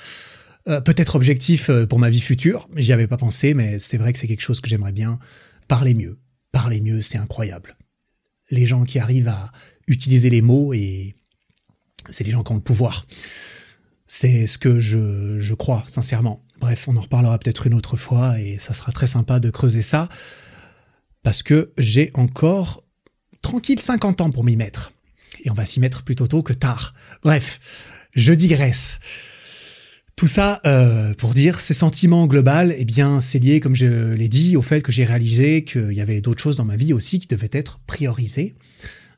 [0.67, 2.69] Euh, peut-être objectif euh, pour ma vie future.
[2.77, 5.19] J'y avais pas pensé, mais c'est vrai que c'est quelque chose que j'aimerais bien.
[5.69, 6.19] Parler mieux.
[6.53, 7.77] Parler mieux, c'est incroyable.
[8.51, 9.53] Les gens qui arrivent à
[9.87, 11.15] utiliser les mots et
[12.11, 13.07] c'est les gens qui ont le pouvoir.
[14.07, 16.45] C'est ce que je, je crois, sincèrement.
[16.61, 19.83] Bref, on en reparlera peut-être une autre fois et ça sera très sympa de creuser
[19.83, 20.09] ça
[21.23, 22.83] parce que j'ai encore
[23.43, 24.93] tranquille 50 ans pour m'y mettre.
[25.45, 26.95] Et on va s'y mettre plutôt tôt que tard.
[27.23, 27.61] Bref,
[28.15, 28.99] je digresse.
[30.19, 34.29] Tout ça euh, pour dire ces sentiments globaux, eh bien, c'est lié, comme je l'ai
[34.29, 37.21] dit, au fait que j'ai réalisé qu'il y avait d'autres choses dans ma vie aussi
[37.21, 38.57] qui devaient être priorisées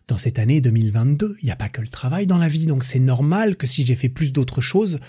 [0.08, 1.38] dans cette année 2022.
[1.40, 3.86] Il n'y a pas que le travail dans la vie, donc c'est normal que si
[3.86, 5.00] j'ai fait plus d'autres choses,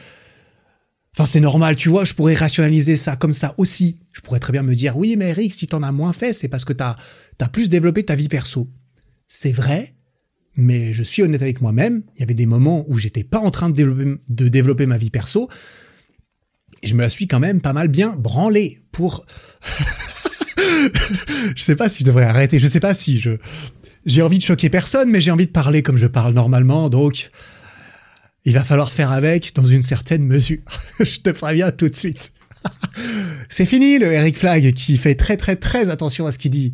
[1.13, 3.99] enfin c'est normal, tu vois, je pourrais rationaliser ça comme ça aussi.
[4.13, 6.47] Je pourrais très bien me dire, oui, mais Eric, si t'en as moins fait, c'est
[6.47, 6.95] parce que t'as
[7.41, 8.69] as plus développé ta vie perso.
[9.27, 9.93] C'est vrai,
[10.55, 12.03] mais je suis honnête avec moi-même.
[12.15, 15.49] Il y avait des moments où j'étais pas en train de développer, ma vie perso
[16.83, 19.25] et je me la suis quand même pas mal bien branlée pour.
[21.55, 22.59] je sais pas si je devrais arrêter.
[22.59, 23.31] Je sais pas si je.
[24.05, 27.29] J'ai envie de choquer personne, mais j'ai envie de parler comme je parle normalement, donc
[28.45, 30.57] il va falloir faire avec dans une certaine mesure.
[30.99, 32.33] je te préviens tout de suite.
[33.49, 36.73] C'est fini le Eric Flag qui fait très très très attention à ce qu'il dit.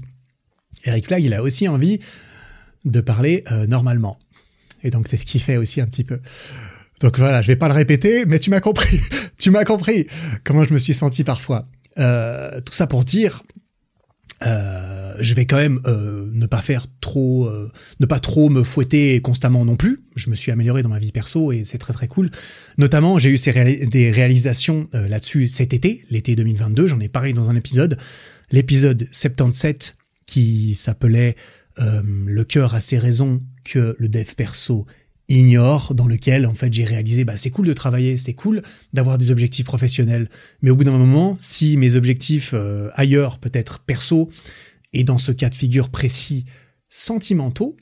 [0.86, 2.00] Eric Flag, il a aussi envie
[2.86, 4.20] de parler euh, normalement.
[4.84, 6.20] Et donc c'est ce qu'il fait aussi un petit peu.
[7.02, 9.00] Donc voilà, je vais pas le répéter, mais tu m'as compris.
[9.38, 10.08] tu m'as compris
[10.44, 11.68] comment je me suis senti parfois.
[12.00, 13.44] Euh, tout ça pour dire,
[14.46, 17.50] euh, je vais quand même ne pas faire trop,
[18.00, 20.04] ne pas trop me fouetter constamment non plus.
[20.16, 22.32] Je me suis amélioré dans ma vie perso et c'est très très cool.
[22.78, 26.88] Notamment, j'ai eu des réalisations là-dessus cet été, l'été 2022.
[26.88, 27.98] J'en ai parlé dans un épisode,
[28.52, 29.96] l'épisode 77
[30.28, 31.36] qui s'appelait
[31.80, 34.86] Le cœur a ses raisons que le dev perso
[35.30, 38.62] ignore, dans lequel en fait j'ai réalisé bah c'est cool de travailler, c'est cool
[38.94, 40.30] d'avoir des objectifs professionnels,
[40.62, 44.30] mais au bout d'un moment, si mes objectifs euh, ailleurs, peut-être perso,
[44.94, 46.46] et dans ce cas de figure précis,
[46.90, 47.76] sentimentaux,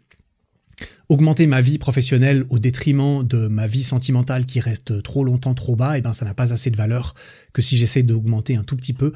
[1.07, 5.75] augmenter ma vie professionnelle au détriment de ma vie sentimentale qui reste trop longtemps trop
[5.75, 7.13] bas, et eh ben ça n'a pas assez de valeur
[7.53, 9.13] que si j'essaie d'augmenter un tout petit peu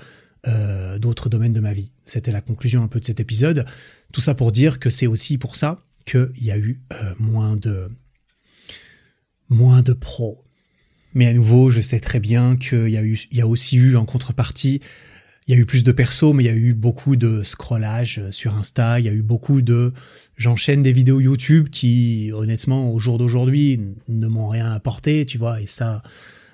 [0.48, 1.92] euh, d'autres domaines de ma vie.
[2.06, 3.66] C'était la conclusion un peu de cet épisode.
[4.14, 7.56] Tout ça pour dire que c'est aussi pour ça qu'il y a eu euh, moins
[7.56, 7.90] de
[9.50, 10.44] moins de pros.
[11.14, 13.78] Mais à nouveau, je sais très bien qu'il y a eu, il y a aussi
[13.78, 14.80] eu en contrepartie,
[15.48, 18.22] il y a eu plus de persos, mais il y a eu beaucoup de scrollage
[18.30, 19.92] sur Insta, il y a eu beaucoup de,
[20.38, 25.60] j'enchaîne des vidéos YouTube qui, honnêtement, au jour d'aujourd'hui, ne m'ont rien apporté, tu vois,
[25.60, 26.04] et ça,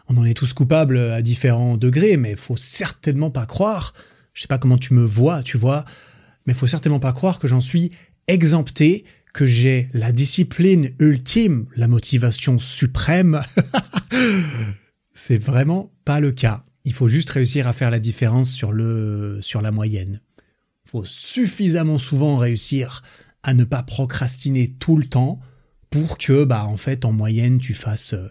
[0.08, 3.94] on en est tous coupables à différents degrés, mais faut certainement pas croire,
[4.34, 5.86] je sais pas comment tu me vois, tu vois,
[6.46, 7.92] mais faut certainement pas croire que j'en suis
[8.28, 13.42] exempté que j'ai la discipline ultime, la motivation suprême.
[15.12, 16.64] c'est vraiment pas le cas.
[16.86, 20.22] Il faut juste réussir à faire la différence sur le sur la moyenne.
[20.86, 23.04] Faut suffisamment souvent réussir
[23.44, 25.40] à ne pas procrastiner tout le temps
[25.90, 28.30] pour que bah en fait en moyenne tu fasses euh,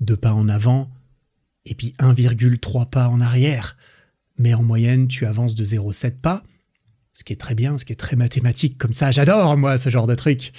[0.00, 0.90] deux pas en avant
[1.64, 3.76] et puis 1,3 pas en arrière.
[4.38, 6.42] Mais en moyenne, tu avances de 0,7 pas
[7.16, 9.10] ce qui est très bien, ce qui est très mathématique comme ça.
[9.10, 10.52] J'adore moi ce genre de truc.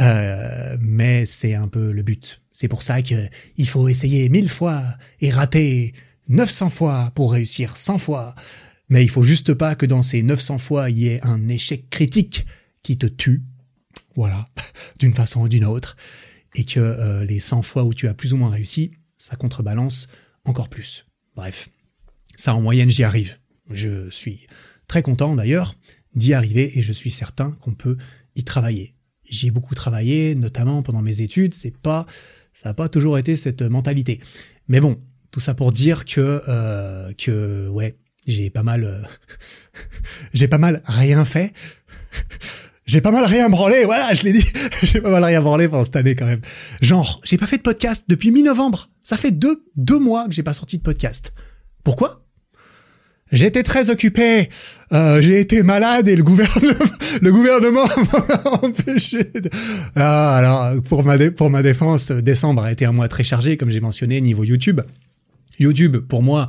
[0.00, 2.42] Euh, mais c'est un peu le but.
[2.52, 3.30] C'est pour ça qu'il
[3.66, 4.82] faut essayer mille fois
[5.22, 5.94] et rater
[6.28, 8.34] 900 fois pour réussir 100 fois.
[8.90, 11.88] Mais il faut juste pas que dans ces 900 fois, il y ait un échec
[11.88, 12.44] critique
[12.82, 13.42] qui te tue.
[14.14, 14.46] Voilà,
[14.98, 15.96] d'une façon ou d'une autre.
[16.54, 20.08] Et que euh, les 100 fois où tu as plus ou moins réussi, ça contrebalance
[20.44, 21.06] encore plus.
[21.34, 21.70] Bref,
[22.36, 23.38] ça en moyenne, j'y arrive.
[23.70, 24.46] Je suis
[24.92, 25.74] Très content d'ailleurs
[26.14, 27.96] d'y arriver et je suis certain qu'on peut
[28.34, 28.94] y travailler.
[29.24, 32.04] J'y ai beaucoup travaillé, notamment pendant mes études, c'est pas,
[32.52, 34.20] ça n'a pas toujours été cette mentalité.
[34.68, 35.00] Mais bon,
[35.30, 37.96] Tout ça pour dire que, euh, que ouais,
[38.26, 39.00] j'ai pas mal, euh,
[40.34, 41.54] j'ai pas mal rien fait.
[42.84, 44.46] J'ai pas mal rien branlé, voilà, je l'ai dit.
[44.82, 46.40] j'ai pas mal rien branlé pendant cette année quand même.
[46.80, 48.88] Genre, j'ai pas fait de podcast depuis mi-novembre.
[49.02, 51.32] Ça fait deux, deux mois que j'ai pas sorti de podcast.
[51.84, 52.24] Pourquoi?
[53.32, 54.50] J'étais très occupé.
[54.92, 56.84] Euh, j'ai été malade et le gouvernement,
[57.22, 59.24] le gouvernement m'a empêché.
[59.24, 59.48] De...
[59.96, 63.70] Ah, alors pour ma pour ma défense, décembre a été un mois très chargé, comme
[63.70, 64.82] j'ai mentionné niveau YouTube.
[65.58, 66.48] YouTube, pour moi,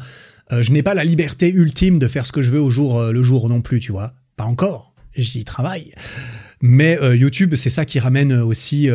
[0.51, 2.99] euh, je n'ai pas la liberté ultime de faire ce que je veux au jour
[2.99, 4.13] euh, le jour non plus, tu vois.
[4.35, 4.92] Pas encore.
[5.15, 5.93] J'y travaille.
[6.61, 8.89] Mais euh, YouTube, c'est ça qui ramène aussi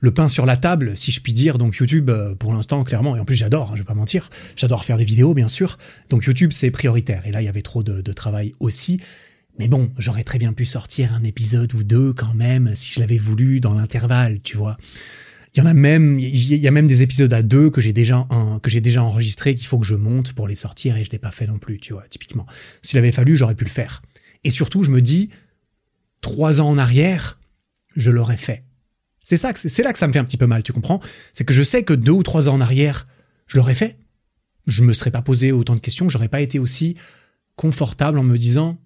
[0.00, 1.58] le pain sur la table, si je puis dire.
[1.58, 4.30] Donc YouTube, euh, pour l'instant, clairement, et en plus j'adore, hein, je vais pas mentir,
[4.56, 5.78] j'adore faire des vidéos, bien sûr.
[6.10, 7.26] Donc YouTube, c'est prioritaire.
[7.26, 9.00] Et là, il y avait trop de, travail aussi.
[9.58, 13.00] Mais bon, j'aurais très bien pu sortir un épisode ou deux quand même, si je
[13.00, 14.76] l'avais voulu, dans l'intervalle, tu vois.
[15.54, 17.94] Il y en a même, il y a même des épisodes à deux que j'ai
[17.94, 18.28] déjà
[18.62, 21.18] que j'ai déjà enregistrés qu'il faut que je monte pour les sortir et je l'ai
[21.18, 22.46] pas fait non plus, tu vois, typiquement.
[22.82, 24.02] S'il avait fallu, j'aurais pu le faire.
[24.46, 25.30] Et surtout, je me dis,
[26.20, 27.40] trois ans en arrière,
[27.96, 28.62] je l'aurais fait.
[29.20, 31.00] C'est ça, c'est là que ça me fait un petit peu mal, tu comprends?
[31.34, 33.08] C'est que je sais que deux ou trois ans en arrière,
[33.48, 33.98] je l'aurais fait.
[34.68, 36.96] Je me serais pas posé autant de questions, j'aurais pas été aussi
[37.56, 38.78] confortable en me disant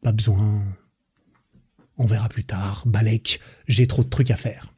[0.00, 0.62] pas besoin,
[1.96, 4.72] on verra plus tard, Balek, j'ai trop de trucs à faire.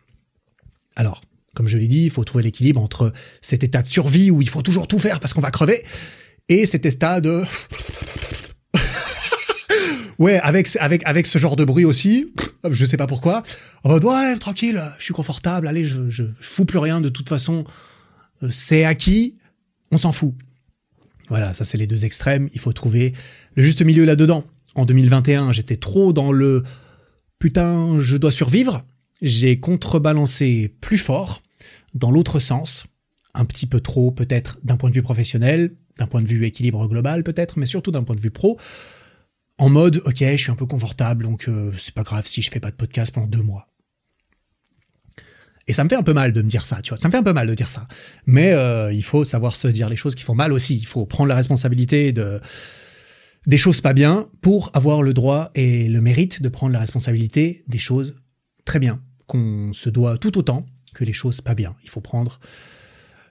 [0.96, 1.22] Alors,
[1.54, 4.48] comme je l'ai dit, il faut trouver l'équilibre entre cet état de survie où il
[4.48, 5.84] faut toujours tout faire parce qu'on va crever
[6.48, 7.44] et cet état de
[10.20, 12.34] Ouais, avec, avec, ce genre de bruit aussi,
[12.70, 13.42] je sais pas pourquoi.
[13.84, 17.30] En mode, ouais, tranquille, je suis confortable, allez, je, je, fous plus rien, de toute
[17.30, 17.64] façon,
[18.42, 19.38] euh, c'est acquis,
[19.90, 20.34] on s'en fout.
[21.30, 23.14] Voilà, ça c'est les deux extrêmes, il faut trouver
[23.54, 24.44] le juste milieu là-dedans.
[24.74, 26.64] En 2021, j'étais trop dans le
[27.38, 28.84] putain, je dois survivre.
[29.22, 31.40] J'ai contrebalancé plus fort,
[31.94, 32.84] dans l'autre sens,
[33.32, 36.86] un petit peu trop peut-être d'un point de vue professionnel, d'un point de vue équilibre
[36.88, 38.58] global peut-être, mais surtout d'un point de vue pro
[39.60, 42.50] en mode ok je suis un peu confortable donc euh, c'est pas grave si je
[42.50, 43.68] fais pas de podcast pendant deux mois.
[45.66, 46.98] Et ça me fait un peu mal de me dire ça tu vois.
[46.98, 47.86] Ça me fait un peu mal de dire ça.
[48.26, 50.78] Mais euh, il faut savoir se dire les choses qui font mal aussi.
[50.78, 52.40] Il faut prendre la responsabilité de
[53.46, 57.62] des choses pas bien pour avoir le droit et le mérite de prendre la responsabilité
[57.68, 58.16] des choses
[58.64, 59.02] très bien.
[59.26, 61.76] Qu'on se doit tout autant que les choses pas bien.
[61.84, 62.40] Il faut prendre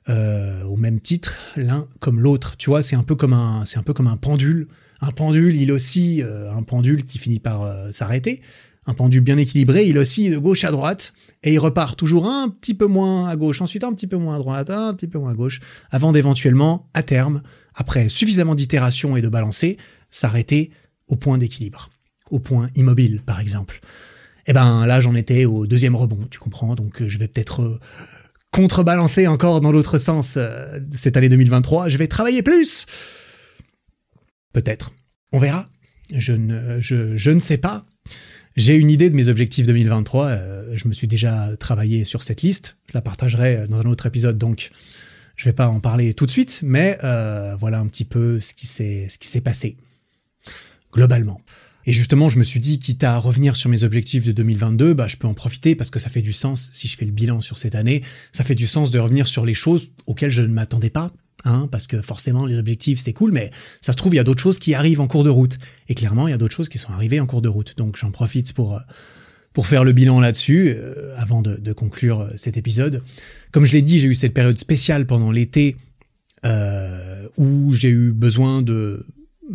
[0.07, 2.55] euh, au même titre l'un comme l'autre.
[2.55, 4.67] Tu vois c'est un peu comme un c'est un peu comme un pendule
[5.01, 8.41] un pendule, il aussi euh, un pendule qui finit par euh, s'arrêter.
[8.85, 12.49] Un pendule bien équilibré, il aussi de gauche à droite et il repart toujours un
[12.49, 15.19] petit peu moins à gauche, ensuite un petit peu moins à droite, un petit peu
[15.19, 15.59] moins à gauche,
[15.91, 17.43] avant d'éventuellement, à terme,
[17.75, 19.77] après suffisamment d'itérations et de balancer,
[20.09, 20.71] s'arrêter
[21.07, 21.89] au point d'équilibre,
[22.31, 23.79] au point immobile par exemple.
[24.47, 27.79] Eh ben là j'en étais au deuxième rebond, tu comprends, donc euh, je vais peut-être
[28.49, 30.39] contrebalancer encore dans l'autre sens
[30.91, 32.87] cette année 2023, je vais travailler plus
[34.53, 34.93] Peut-être.
[35.31, 35.69] On verra.
[36.13, 37.85] Je ne, ne sais pas.
[38.55, 40.25] J'ai une idée de mes objectifs 2023.
[40.25, 42.77] Euh, je me suis déjà travaillé sur cette liste.
[42.87, 44.71] Je la partagerai dans un autre épisode, donc
[45.35, 46.61] je vais pas en parler tout de suite.
[46.63, 49.77] Mais euh, voilà un petit peu ce qui s'est ce qui s'est passé
[50.91, 51.41] globalement.
[51.85, 55.07] Et justement, je me suis dit, quitte à revenir sur mes objectifs de 2022, bah,
[55.07, 57.41] je peux en profiter parce que ça fait du sens, si je fais le bilan
[57.41, 60.47] sur cette année, ça fait du sens de revenir sur les choses auxquelles je ne
[60.47, 61.11] m'attendais pas,
[61.45, 64.25] Hein, parce que forcément les objectifs c'est cool, mais ça se trouve il y a
[64.25, 65.57] d'autres choses qui arrivent en cours de route.
[65.87, 67.75] Et clairement il y a d'autres choses qui sont arrivées en cours de route.
[67.77, 68.79] Donc j'en profite pour euh,
[69.53, 73.03] pour faire le bilan là-dessus euh, avant de, conclure euh, cet épisode.
[73.51, 75.77] Comme je l'ai dit, j'ai eu cette période spéciale pendant l'été
[77.37, 79.05] où j'ai eu besoin de,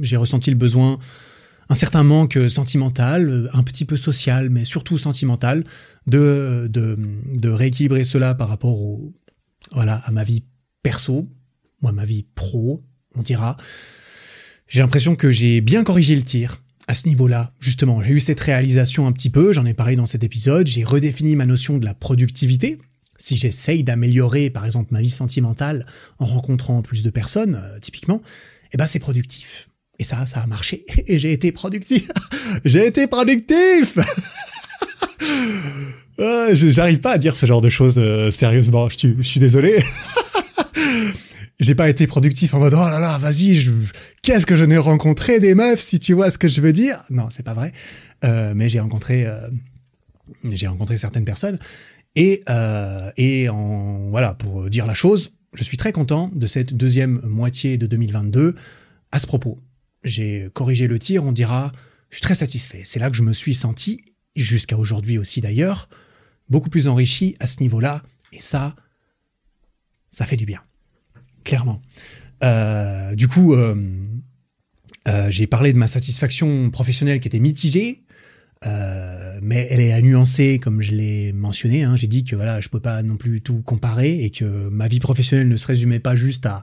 [0.01, 0.99] j'ai ressenti le besoin,
[1.71, 5.65] un certain manque sentimental, un petit peu social, mais surtout sentimental,
[6.07, 6.99] de de,
[7.33, 9.15] de rééquilibrer cela par rapport au
[9.73, 10.45] voilà à ma vie
[10.83, 11.27] perso
[11.93, 12.83] ma vie pro,
[13.15, 13.57] on dira,
[14.67, 17.53] j'ai l'impression que j'ai bien corrigé le tir à ce niveau-là.
[17.61, 20.85] Justement, j'ai eu cette réalisation un petit peu, j'en ai parlé dans cet épisode, j'ai
[20.85, 22.79] redéfini ma notion de la productivité.
[23.17, 25.87] Si j'essaye d'améliorer, par exemple, ma vie sentimentale
[26.19, 28.21] en rencontrant plus de personnes, euh, typiquement,
[28.73, 29.69] eh ben c'est productif.
[29.99, 30.85] Et ça, ça a marché.
[31.07, 32.11] Et j'ai été productif.
[32.65, 33.99] j'ai été productif
[36.19, 38.89] J'arrive pas à dire ce genre de choses euh, sérieusement.
[38.89, 39.83] Je suis désolé.
[41.61, 43.59] J'ai pas été productif en mode oh là là, vas-y,
[44.23, 47.03] qu'est-ce que je n'ai rencontré des meufs si tu vois ce que je veux dire?
[47.11, 47.73] Non, c'est pas vrai.
[48.25, 49.49] Euh, mais j'ai rencontré, euh,
[50.45, 51.59] j'ai rencontré certaines personnes
[52.17, 56.75] et euh, et en voilà pour dire la chose, je suis très content de cette
[56.75, 58.57] deuxième moitié de 2022
[59.13, 59.61] à ce propos.
[60.03, 61.73] J'ai corrigé le tir, on dira,
[62.11, 62.83] je suis très satisfait.
[62.85, 64.05] C'est là que je me suis senti
[64.37, 65.89] jusqu'à aujourd'hui aussi d'ailleurs
[66.49, 68.03] beaucoup plus enrichi à ce niveau-là
[68.33, 68.75] et ça,
[70.11, 70.61] ça fait du bien.
[71.45, 71.81] Clairement.
[73.15, 73.55] du coup,
[75.29, 78.05] j'ai parlé de ma satisfaction professionnelle qui était mitigée.
[78.67, 81.85] Euh, mais elle est à nuancer, comme je l'ai mentionné.
[81.85, 81.97] Hein.
[81.97, 85.01] J'ai dit que voilà, je peux pas non plus tout comparer et que ma vie
[85.01, 86.63] professionnelle ne se résumait pas juste à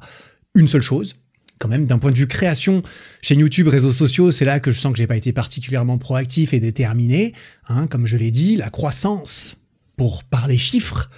[0.56, 1.16] une seule chose.
[1.60, 2.82] Quand même, d'un point de vue création,
[3.22, 6.54] chaîne YouTube, réseaux sociaux, c'est là que je sens que j'ai pas été particulièrement proactif
[6.54, 7.34] et déterminé.
[7.68, 7.86] Hein.
[7.86, 9.58] Comme je l'ai dit, la croissance,
[9.96, 11.12] pour parler chiffres,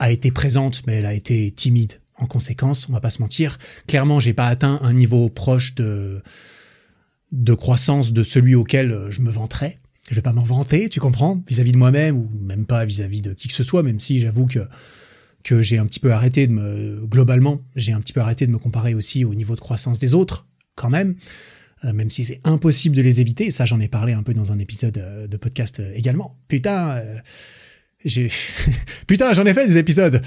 [0.00, 2.01] a été présente, mais elle a été timide.
[2.16, 3.58] En conséquence, on va pas se mentir.
[3.86, 6.22] Clairement, j'ai pas atteint un niveau proche de
[7.54, 9.78] croissance de celui auquel je me vanterais
[10.12, 13.32] je vais pas m'en vanter, tu comprends, vis-à-vis de moi-même ou même pas vis-à-vis de
[13.32, 17.06] qui que ce soit, même si j'avoue que j'ai un petit peu arrêté de me
[17.06, 20.14] globalement, j'ai un petit peu arrêté de me comparer aussi au niveau de croissance des
[20.14, 21.16] autres quand même.
[21.84, 24.52] Euh, même si c'est impossible de les éviter, ça j'en ai parlé un peu dans
[24.52, 26.38] un épisode euh, de podcast euh, également.
[26.46, 27.02] Putain,
[28.04, 28.30] j'ai
[29.06, 30.22] putain, j'en ai fait des épisodes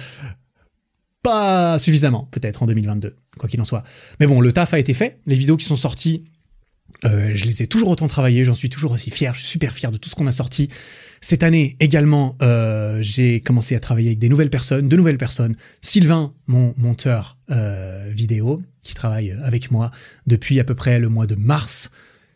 [1.26, 3.84] pas suffisamment peut-être en 2022, quoi qu'il en soit.
[4.20, 6.24] Mais bon, le taf a été fait, les vidéos qui sont sorties
[7.04, 9.74] euh, je les ai toujours autant travaillés, j'en suis toujours aussi fier, je suis super
[9.74, 10.70] fier de tout ce qu'on a sorti.
[11.22, 15.56] Cette année également, euh, j'ai commencé à travailler avec des nouvelles personnes, de nouvelles personnes.
[15.82, 19.92] Sylvain, mon monteur euh, vidéo, qui travaille avec moi
[20.28, 21.90] depuis à peu près le mois de mars.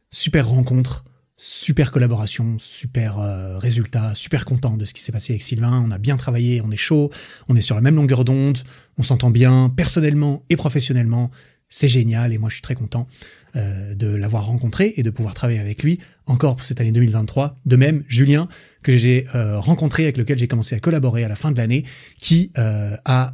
[0.10, 1.06] Super rencontre,
[1.42, 3.18] super collaboration, super
[3.60, 5.82] résultat, super content de ce qui s'est passé avec Sylvain.
[5.86, 7.12] On a bien travaillé, on est chaud,
[7.48, 8.60] on est sur la même longueur d'onde,
[8.98, 11.32] on s'entend bien personnellement et professionnellement.
[11.70, 13.08] C'est génial et moi je suis très content.
[13.56, 17.58] Euh, de l'avoir rencontré et de pouvoir travailler avec lui encore pour cette année 2023.
[17.66, 18.48] De même, Julien,
[18.84, 21.84] que j'ai euh, rencontré, avec lequel j'ai commencé à collaborer à la fin de l'année,
[22.20, 23.34] qui euh, a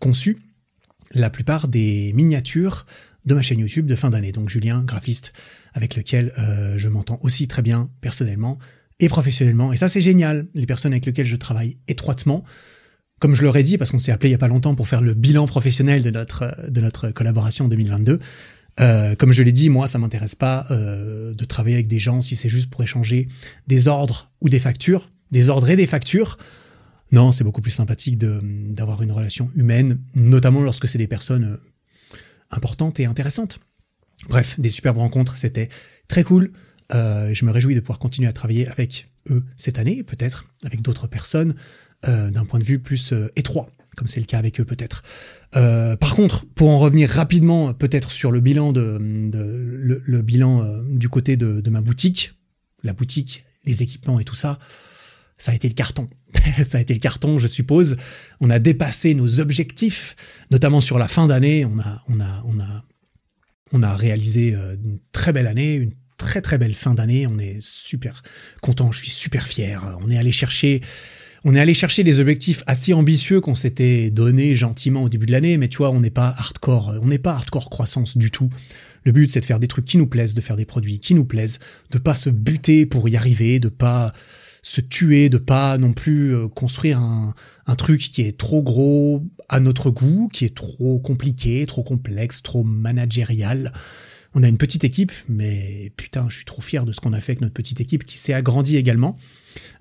[0.00, 0.38] conçu
[1.12, 2.84] la plupart des miniatures
[3.26, 4.32] de ma chaîne YouTube de fin d'année.
[4.32, 5.32] Donc Julien, graphiste,
[5.76, 6.32] avec lequel
[6.76, 8.58] je m'entends aussi très bien personnellement
[8.98, 9.72] et professionnellement.
[9.72, 10.48] Et ça, c'est génial.
[10.54, 12.42] Les personnes avec lesquelles je travaille étroitement,
[13.20, 14.88] comme je leur ai dit, parce qu'on s'est appelé il y a pas longtemps pour
[14.88, 18.18] faire le bilan professionnel de notre, de notre collaboration 2022,
[18.78, 22.20] euh, comme je l'ai dit, moi, ça m'intéresse pas euh, de travailler avec des gens
[22.20, 23.28] si c'est juste pour échanger
[23.66, 26.36] des ordres ou des factures, des ordres et des factures.
[27.12, 32.16] Non, c'est beaucoup plus sympathique d'avoir une relation humaine, notamment lorsque c'est des personnes euh,
[32.50, 33.60] importantes et intéressantes.
[34.28, 35.68] Bref, des superbes rencontres, c'était
[36.08, 36.52] très cool.
[36.90, 41.06] je me réjouis de pouvoir continuer à travailler avec eux cette année, peut-être avec d'autres
[41.06, 41.54] personnes,
[42.02, 45.02] d'un point de vue plus étroit comme c'est le cas avec eux peut-être.
[45.56, 50.82] Euh, par contre, pour en revenir rapidement peut-être sur le bilan de, le, bilan euh,
[50.88, 52.34] du côté de, ma boutique,
[52.84, 54.58] la boutique, les équipements et tout ça,
[55.38, 56.08] ça a été le carton.
[56.62, 57.96] ça a été le carton, je suppose.
[58.40, 60.14] On a dépassé nos objectifs,
[60.50, 61.64] notamment sur la fin d'année.
[61.64, 62.84] On a, on a, on a,
[63.72, 67.26] on a réalisé euh, une très belle année, une très très belle fin d'année.
[67.26, 68.22] On est super
[68.62, 69.98] content, je suis super fier.
[70.02, 70.80] On est allé chercher
[71.48, 75.32] on est allé chercher des objectifs assez ambitieux qu'on s'était donnés gentiment au début de
[75.32, 78.50] l'année, mais tu vois, on n'est pas hardcore, on n'est pas hardcore croissance du tout.
[79.04, 81.14] Le but, c'est de faire des trucs qui nous plaisent, de faire des produits qui
[81.14, 81.60] nous plaisent,
[81.92, 84.12] de pas se buter pour y arriver, de pas
[84.66, 87.34] se tuer, de pas non plus euh, construire un,
[87.76, 92.64] truc qui est trop gros à notre goût, qui est trop compliqué, trop complexe, trop
[92.64, 93.72] managérial.
[94.34, 97.20] On a une petite équipe, mais putain, je suis trop fier de ce qu'on a
[97.20, 99.16] fait avec notre petite équipe qui s'est agrandie également.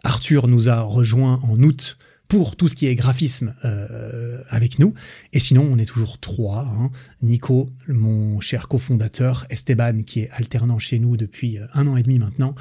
[0.03, 4.93] Arthur nous a rejoint en août pour tout ce qui est graphisme euh, avec nous.
[5.33, 6.59] Et sinon, on est toujours trois.
[6.59, 6.91] Hein.
[7.23, 12.03] Nico, mon cher cofondateur, Esteban, qui est alternant chez nous depuis euh, un an et
[12.03, 12.53] demi maintenant,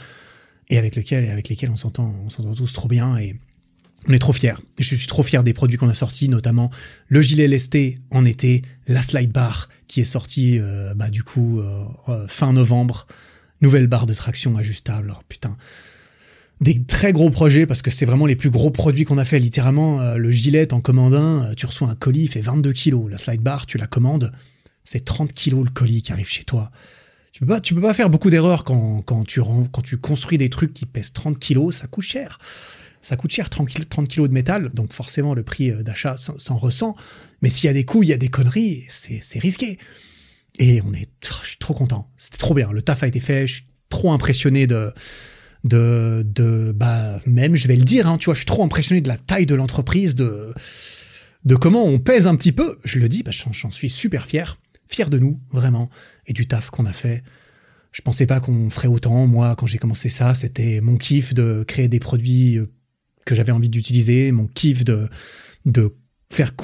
[0.68, 3.16] et avec lequel, avec lesquels on s'entend, on s'entend tous trop bien.
[3.16, 3.36] Et
[4.08, 4.54] on est trop fiers.
[4.78, 6.70] Je suis trop fier des produits qu'on a sortis, notamment
[7.08, 11.60] le gilet lesté en été, la slide bar qui est sortie euh, bah, du coup
[11.60, 13.06] euh, euh, fin novembre,
[13.60, 15.06] nouvelle barre de traction ajustable.
[15.06, 15.56] Alors putain,
[16.60, 19.38] des très gros projets parce que c'est vraiment les plus gros produits qu'on a fait.
[19.38, 23.10] Littéralement, le gilet en commande un, tu reçois un colis, il fait 22 kilos.
[23.10, 24.32] La slide bar, tu la commandes,
[24.84, 26.70] c'est 30 kilos le colis qui arrive chez toi.
[27.34, 30.38] Tu peux pas, tu peux pas faire beaucoup d'erreurs quand, quand, tu, quand tu construis
[30.38, 32.38] des trucs qui pèsent 30 kilos, ça coûte cher
[33.02, 33.68] ça coûte cher, 30
[34.08, 36.94] kilos, de métal, donc forcément le prix euh, d'achat s'en ressent.
[37.42, 39.78] Mais s'il y a des coups, il y a des conneries, c'est risqué.
[40.58, 41.10] Et on est,
[41.42, 42.10] je suis trop content.
[42.16, 42.72] C'était trop bien.
[42.72, 43.46] Le taf a été fait.
[43.46, 44.90] Je suis trop impressionné de,
[45.64, 49.02] de, de, bah, même, je vais le dire, hein, tu vois, je suis trop impressionné
[49.02, 50.54] de la taille de l'entreprise, de,
[51.44, 52.78] de comment on pèse un petit peu.
[52.84, 54.56] Je le dis, bah, j'en suis super fier.
[54.88, 55.90] Fier de nous, vraiment,
[56.26, 57.22] et du taf qu'on a fait.
[57.92, 59.26] Je pensais pas qu'on ferait autant.
[59.26, 62.66] Moi, quand j'ai commencé ça, c'était mon kiff de créer des produits euh,
[63.24, 65.08] que j'avais envie d'utiliser, mon kiff de,
[65.64, 65.94] de
[66.30, 66.54] faire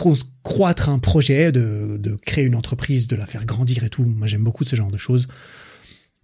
[0.43, 4.05] croître un projet, de, de, créer une entreprise, de la faire grandir et tout.
[4.05, 5.29] Moi, j'aime beaucoup ce genre de choses.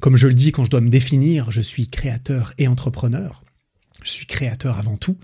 [0.00, 3.44] Comme je le dis quand je dois me définir, je suis créateur et entrepreneur.
[4.02, 5.16] Je suis créateur avant tout.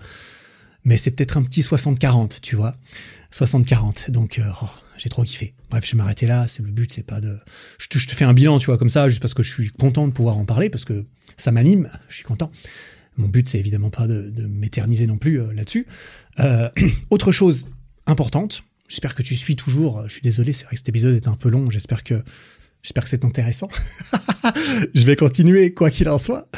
[0.85, 2.75] Mais c'est peut-être un petit 60-40, tu vois.
[3.31, 4.11] 60-40.
[4.11, 4.69] Donc, euh, oh,
[5.03, 5.53] j'ai trop kiffé.
[5.69, 6.47] Bref, je vais m'arrêter là.
[6.47, 7.37] C'est le but, c'est pas de.
[7.77, 10.07] Je te, fais un bilan, tu vois, comme ça, juste parce que je suis content
[10.07, 11.03] de pouvoir en parler, parce que
[11.35, 11.89] ça m'anime.
[12.07, 12.51] Je suis content.
[13.17, 15.87] Mon but, c'est évidemment pas de, m'éterniser non plus euh, là-dessus.
[16.39, 16.69] Euh,
[17.09, 17.69] autre chose
[18.05, 18.63] importante.
[18.87, 20.07] J'espère que tu suis toujours.
[20.07, 21.69] Je suis désolé, c'est vrai que cet épisode est un peu long.
[21.69, 22.23] J'espère que
[22.81, 23.69] J'espère que c'est intéressant.
[24.93, 26.49] je vais continuer quoi qu'il en soit.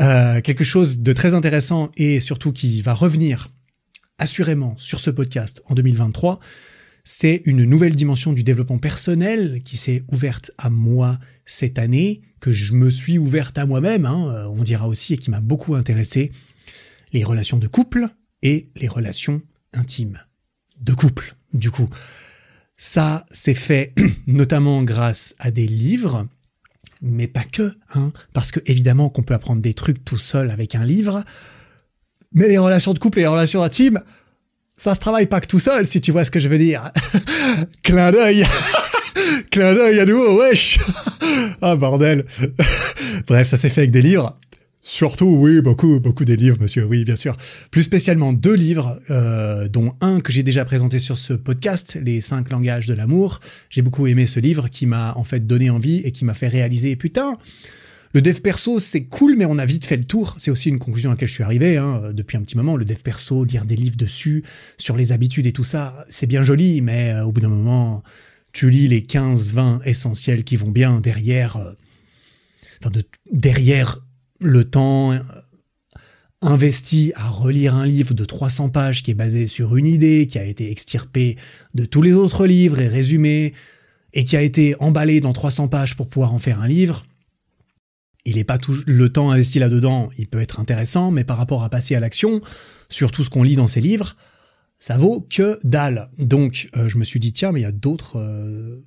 [0.00, 3.48] Euh, quelque chose de très intéressant et surtout qui va revenir
[4.18, 6.40] assurément sur ce podcast en 2023,
[7.04, 12.52] c'est une nouvelle dimension du développement personnel qui s'est ouverte à moi cette année, que
[12.52, 15.74] je me suis ouverte à moi-même, hein, euh, on dira aussi, et qui m'a beaucoup
[15.74, 16.32] intéressé,
[17.12, 18.08] les relations de couple
[18.42, 19.42] et les relations
[19.72, 20.20] intimes.
[20.80, 21.88] De couple, du coup.
[22.76, 23.94] Ça, c'est fait
[24.26, 26.26] notamment grâce à des livres,
[27.02, 30.74] mais pas que, hein, parce que évidemment qu'on peut apprendre des trucs tout seul avec
[30.74, 31.24] un livre,
[32.32, 34.00] mais les relations de couple et les relations intimes,
[34.80, 36.90] ça se travaille pas que tout seul, si tu vois ce que je veux dire.
[37.82, 38.46] Clin d'œil
[39.50, 40.78] Clin d'œil à nouveau, wesh
[41.60, 42.24] Ah bordel
[43.26, 44.38] Bref, ça s'est fait avec des livres.
[44.82, 47.36] Surtout, oui, beaucoup, beaucoup des livres, monsieur, oui, bien sûr.
[47.70, 52.22] Plus spécialement deux livres, euh, dont un que j'ai déjà présenté sur ce podcast, Les
[52.22, 53.40] cinq langages de l'amour.
[53.68, 56.48] J'ai beaucoup aimé ce livre qui m'a en fait donné envie et qui m'a fait
[56.48, 57.36] réaliser, putain,
[58.12, 60.34] le dev perso, c'est cool, mais on a vite fait le tour.
[60.38, 62.76] C'est aussi une conclusion à laquelle je suis arrivé hein, depuis un petit moment.
[62.76, 64.44] Le dev perso, lire des livres dessus,
[64.78, 68.02] sur les habitudes et tout ça, c'est bien joli, mais euh, au bout d'un moment,
[68.52, 72.90] tu lis les 15-20 essentiels qui vont bien derrière, euh,
[73.30, 74.00] derrière
[74.40, 75.20] le temps euh,
[76.42, 80.38] investi à relire un livre de 300 pages qui est basé sur une idée, qui
[80.40, 81.36] a été extirpé
[81.74, 83.54] de tous les autres livres et résumé,
[84.14, 87.04] et qui a été emballé dans 300 pages pour pouvoir en faire un livre,
[88.30, 91.64] il est pas tout le temps investi là-dedans, il peut être intéressant, mais par rapport
[91.64, 92.40] à passer à l'action,
[92.88, 94.16] sur tout ce qu'on lit dans ces livres,
[94.78, 96.10] ça vaut que dalle.
[96.16, 98.18] Donc, euh, je me suis dit, tiens, mais il y a d'autres...
[98.18, 98.84] Euh,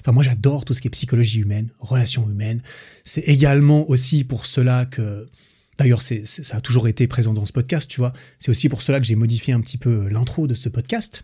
[0.00, 2.60] enfin, moi, j'adore tout ce qui est psychologie humaine, relations humaines.
[3.04, 5.28] C'est également aussi pour cela que...
[5.78, 8.14] D'ailleurs, ça a toujours été présent dans ce podcast, tu vois.
[8.38, 11.22] C'est aussi pour cela que j'ai modifié un petit peu l'intro de ce podcast,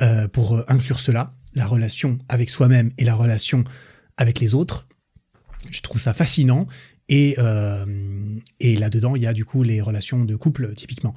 [0.00, 3.64] euh, pour inclure cela, la relation avec soi-même et la relation
[4.18, 4.86] avec les autres.
[5.70, 6.66] Je trouve ça fascinant.
[7.08, 7.84] Et, euh,
[8.60, 11.14] et là-dedans, il y a du coup les relations de couple, typiquement.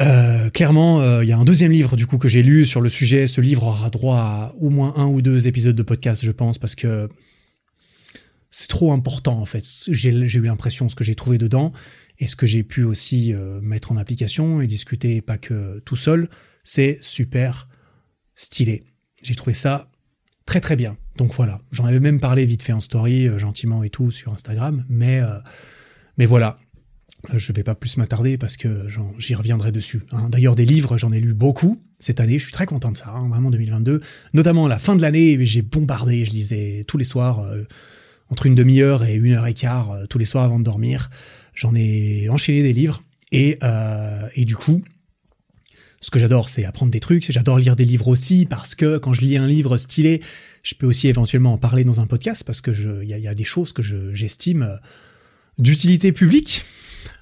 [0.00, 2.80] Euh, clairement, euh, il y a un deuxième livre du coup que j'ai lu sur
[2.80, 3.28] le sujet.
[3.28, 6.58] Ce livre aura droit à au moins un ou deux épisodes de podcast, je pense,
[6.58, 7.08] parce que
[8.50, 9.64] c'est trop important en fait.
[9.88, 11.72] J'ai eu l'impression ce que j'ai trouvé dedans
[12.18, 16.28] et ce que j'ai pu aussi mettre en application et discuter pas que tout seul,
[16.64, 17.68] c'est super
[18.34, 18.84] stylé.
[19.22, 19.90] J'ai trouvé ça
[20.46, 20.96] très très bien.
[21.16, 24.32] Donc voilà, j'en avais même parlé vite fait en story, euh, gentiment et tout sur
[24.32, 25.38] Instagram, mais euh,
[26.18, 26.58] mais voilà,
[27.32, 28.86] euh, je vais pas plus m'attarder parce que
[29.18, 30.02] j'y reviendrai dessus.
[30.12, 30.28] Hein.
[30.30, 32.38] D'ailleurs, des livres, j'en ai lu beaucoup cette année.
[32.38, 34.00] Je suis très content de ça, hein, vraiment 2022.
[34.32, 36.24] Notamment à la fin de l'année, j'ai bombardé.
[36.24, 37.44] Je lisais tous les soirs,
[38.28, 41.10] entre une demi-heure et une heure et quart, tous les soirs avant de dormir.
[41.54, 43.00] J'en ai enchaîné des livres
[43.32, 43.58] et,
[44.34, 44.82] et du coup,
[46.00, 47.30] ce que j'adore, c'est apprendre des trucs.
[47.30, 50.22] J'adore lire des livres aussi parce que quand je lis un livre stylé,
[50.62, 52.70] je peux aussi éventuellement en parler dans un podcast parce que
[53.02, 53.82] il y, a des choses que
[54.12, 54.78] j'estime
[55.58, 56.62] d'utilité publique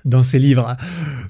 [0.04, 0.76] dans ces livres.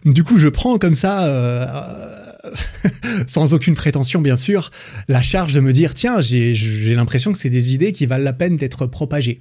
[0.04, 2.46] Du coup, je prends comme ça, euh,
[3.26, 4.70] sans aucune prétention bien sûr,
[5.08, 8.32] la charge de me dire tiens, j'ai l'impression que c'est des idées qui valent la
[8.32, 9.40] peine d'être propagées.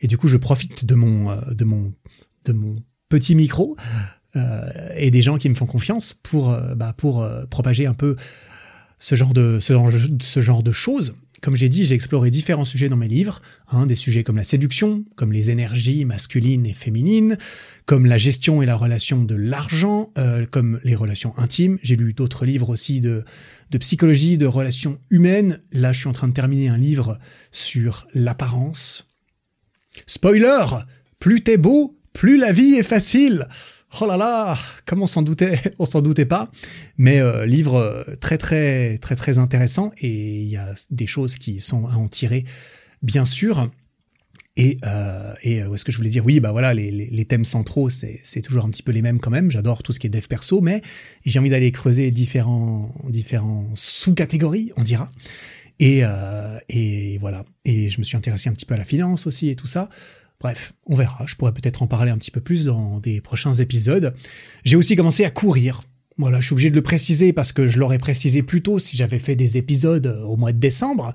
[0.00, 1.92] Et du coup, je profite de mon euh, de mon
[2.44, 3.76] de mon petit micro
[4.36, 8.16] euh, et des gens qui me font confiance pour euh, bah, euh, propager un peu
[8.98, 13.86] ce genre de choses comme j'ai dit, j'ai exploré différents sujets dans mes livres, hein,
[13.86, 17.38] des sujets comme la séduction, comme les énergies masculines et féminines,
[17.86, 21.78] comme la gestion et la relation de l'argent, euh, comme les relations intimes.
[21.82, 23.24] J'ai lu d'autres livres aussi de,
[23.70, 25.60] de psychologie, de relations humaines.
[25.72, 27.18] Là, je suis en train de terminer un livre
[27.52, 29.06] sur l'apparence.
[30.06, 30.66] Spoiler
[31.18, 33.46] Plus t'es beau, plus la vie est facile
[34.00, 36.50] Oh là là, comme on s'en doutait, on s'en doutait pas.
[36.98, 41.36] Mais euh, livre euh, très très très très intéressant et il y a des choses
[41.36, 42.44] qui sont à en tirer,
[43.02, 43.70] bien sûr.
[44.56, 46.26] Et, euh, et où est-ce que je voulais dire?
[46.26, 49.30] Oui, bah voilà, les, les, thèmes centraux, c'est, toujours un petit peu les mêmes quand
[49.30, 49.52] même.
[49.52, 50.82] J'adore tout ce qui est dev perso, mais
[51.24, 55.12] j'ai envie d'aller creuser différents, différents sous-catégories, on dira.
[55.78, 56.02] Et,
[56.68, 57.44] et voilà.
[57.64, 59.88] Et je me suis intéressé un petit peu à la finance aussi et tout ça.
[60.40, 61.24] Bref, on verra.
[61.26, 64.14] Je pourrais peut-être en parler un petit peu plus dans des prochains épisodes.
[64.64, 65.82] J'ai aussi commencé à courir.
[66.16, 68.96] Voilà, je suis obligé de le préciser parce que je l'aurais précisé plus tôt si
[68.96, 71.12] j'avais fait des épisodes au mois de décembre.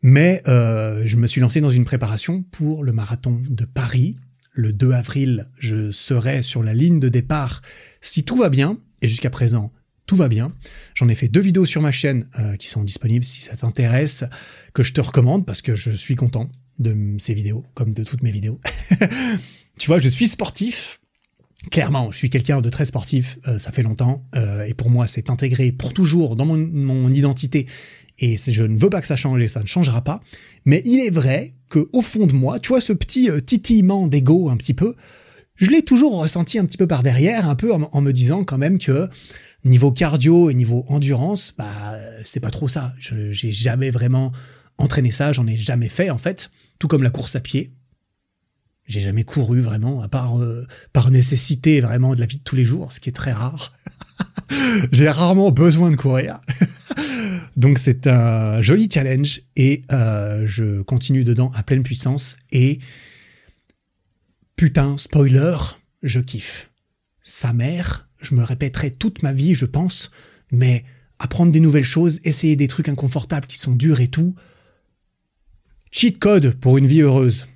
[0.00, 4.16] Mais euh, je me suis lancé dans une préparation pour le marathon de Paris.
[4.52, 7.60] Le 2 avril, je serai sur la ligne de départ
[8.00, 8.78] si tout va bien.
[9.02, 9.70] Et jusqu'à présent,
[10.06, 10.54] tout va bien.
[10.94, 14.24] J'en ai fait deux vidéos sur ma chaîne euh, qui sont disponibles si ça t'intéresse,
[14.72, 18.22] que je te recommande parce que je suis content de ces vidéos, comme de toutes
[18.22, 18.60] mes vidéos.
[19.78, 21.00] tu vois, je suis sportif.
[21.70, 25.06] Clairement, je suis quelqu'un de très sportif, euh, ça fait longtemps, euh, et pour moi,
[25.06, 27.66] c'est intégré pour toujours dans mon, identité,
[28.18, 30.20] et je ne veux pas que ça change, et ça ne changera pas.
[30.64, 34.50] Mais il est vrai que au fond de moi, tu vois, ce petit titillement d'ego
[34.50, 34.94] un petit peu,
[35.56, 38.58] je l'ai toujours ressenti un petit peu par derrière, un peu en me disant quand
[38.58, 39.08] même que
[39.66, 42.94] Niveau cardio et niveau endurance, bah c'est pas trop ça.
[43.00, 44.30] Je j'ai jamais vraiment
[44.78, 46.50] entraîné ça, j'en ai jamais fait en fait.
[46.78, 47.72] Tout comme la course à pied,
[48.86, 52.56] j'ai jamais couru vraiment, à part euh, par nécessité vraiment de la vie de tous
[52.56, 53.72] les jours, ce qui est très rare.
[54.92, 56.40] j'ai rarement besoin de courir.
[57.56, 62.78] Donc c'est un joli challenge et euh, je continue dedans à pleine puissance et
[64.56, 65.56] putain spoiler,
[66.02, 66.70] je kiffe.
[67.22, 70.10] Sa mère je me répéterai toute ma vie, je pense,
[70.50, 70.84] mais
[71.18, 74.34] apprendre des nouvelles choses, essayer des trucs inconfortables qui sont durs et tout.
[75.98, 77.46] Cheat code pour une vie heureuse.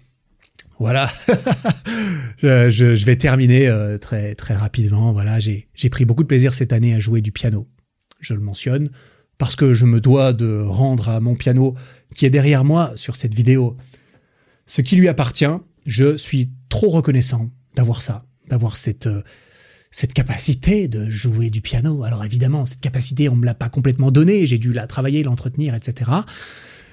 [0.78, 1.12] Voilà,
[2.38, 5.12] je, vais terminer euh, très très rapidement.
[5.12, 7.68] Voilà, j'ai pris beaucoup de plaisir cette année à jouer du piano.
[8.18, 8.88] Je le mentionne
[9.36, 11.74] parce que je me dois de rendre à mon piano
[12.14, 13.76] qui est derrière moi sur cette vidéo
[14.64, 15.44] ce qui lui appartient.
[15.84, 19.20] Je suis trop reconnaissant d'avoir ça, d'avoir cette euh,
[19.90, 22.04] cette capacité de jouer du piano.
[22.04, 25.74] Alors évidemment, cette capacité, on me l'a pas complètement donnée, j'ai dû la travailler, l'entretenir,
[25.74, 26.10] etc.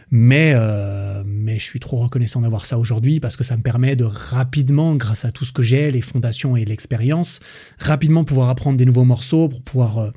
[0.10, 3.95] Mais, euh, mais je suis trop reconnaissant d'avoir ça aujourd'hui parce que ça me permet
[3.95, 7.39] de rapidement, grâce à tout ce que j'ai, les fondations et l'expérience,
[7.78, 10.12] rapidement pouvoir apprendre des nouveaux morceaux pour pouvoir euh,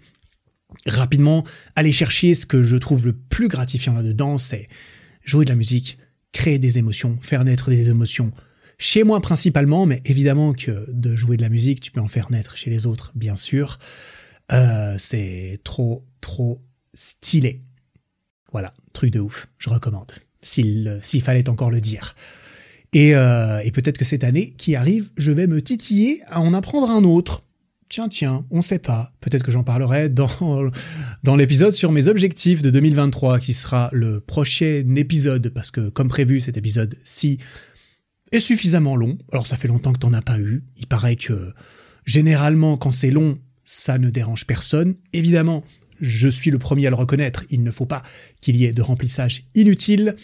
[0.87, 4.69] rapidement aller chercher ce que je trouve le plus gratifiant là-dedans, c'est
[5.25, 5.99] jouer de la musique,
[6.33, 8.33] créer des émotions, faire naître des émotions,
[8.79, 12.31] chez moi principalement, mais évidemment que de jouer de la musique, tu peux en faire
[12.31, 13.79] naître chez les autres, bien sûr.
[14.53, 16.63] Euh, c'est trop, trop
[16.95, 17.63] stylé.
[18.53, 22.15] Voilà, truc de ouf, je recommande, s'il fallait encore le dire.
[22.93, 26.55] Et, euh, et peut-être que cette année qui arrive, je vais me titiller à en
[26.55, 27.45] apprendre un autre.
[27.89, 29.13] Tiens, tiens, on sait pas.
[29.21, 30.29] Peut-être que j'en parlerai dans,
[31.23, 36.09] dans l'épisode sur mes objectifs de 2023, qui sera le prochain épisode, parce que comme
[36.09, 37.39] prévu, cet épisode-ci
[38.33, 39.19] est suffisamment long.
[39.33, 40.65] Alors ça fait longtemps que t'en as pas eu.
[40.77, 41.53] Il paraît que
[42.05, 44.95] généralement quand c'est long, ça ne dérange personne.
[45.13, 45.65] Évidemment,
[46.01, 47.45] je suis le premier à le reconnaître.
[47.51, 48.03] Il ne faut pas
[48.41, 50.17] qu'il y ait de remplissage inutile.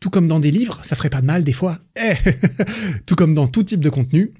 [0.00, 1.80] Tout comme dans des livres, ça ferait pas de mal des fois.
[1.96, 2.14] Eh
[3.06, 4.32] tout comme dans tout type de contenu.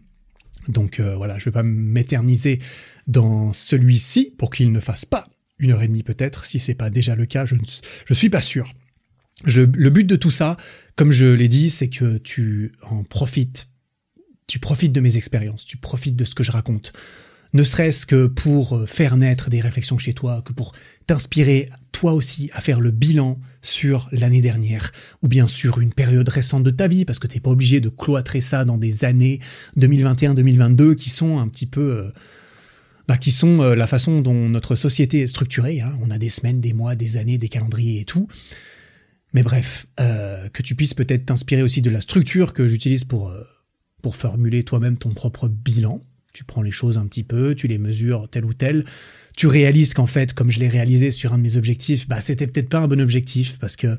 [0.68, 2.58] Donc euh, voilà, je vais pas m'éterniser
[3.06, 5.26] dans celui-ci pour qu'il ne fasse pas
[5.58, 6.44] une heure et demie peut-être.
[6.44, 8.72] Si c'est pas déjà le cas, je ne suis pas sûr
[9.44, 10.56] le but de tout ça,
[10.94, 13.68] comme je l'ai dit, c'est que tu en profites.
[14.46, 16.92] Tu profites de mes expériences, tu profites de ce que je raconte.
[17.52, 20.72] Ne serait-ce que pour euh, faire naître des réflexions chez toi, que pour
[21.06, 24.92] t'inspirer toi aussi à faire le bilan sur l'année dernière,
[25.22, 27.88] ou bien sur une période récente de ta vie, parce que t'es pas obligé de
[27.88, 29.40] cloîtrer ça dans des années
[29.78, 31.80] 2021-2022 qui sont un petit peu...
[31.80, 32.10] Euh,
[33.08, 35.80] bah, qui sont euh, la façon dont notre société est structurée.
[35.80, 35.96] Hein.
[36.00, 38.26] On a des semaines, des mois, des années, des calendriers et tout.
[39.32, 43.30] Mais bref, que tu puisses peut-être t'inspirer aussi de la structure que j'utilise pour,
[44.00, 46.00] pour formuler toi-même ton propre bilan.
[46.36, 48.84] Tu prends les choses un petit peu, tu les mesures tel ou tel.
[49.36, 52.46] Tu réalises qu'en fait, comme je l'ai réalisé sur un de mes objectifs, bah c'était
[52.46, 53.96] peut-être pas un bon objectif parce que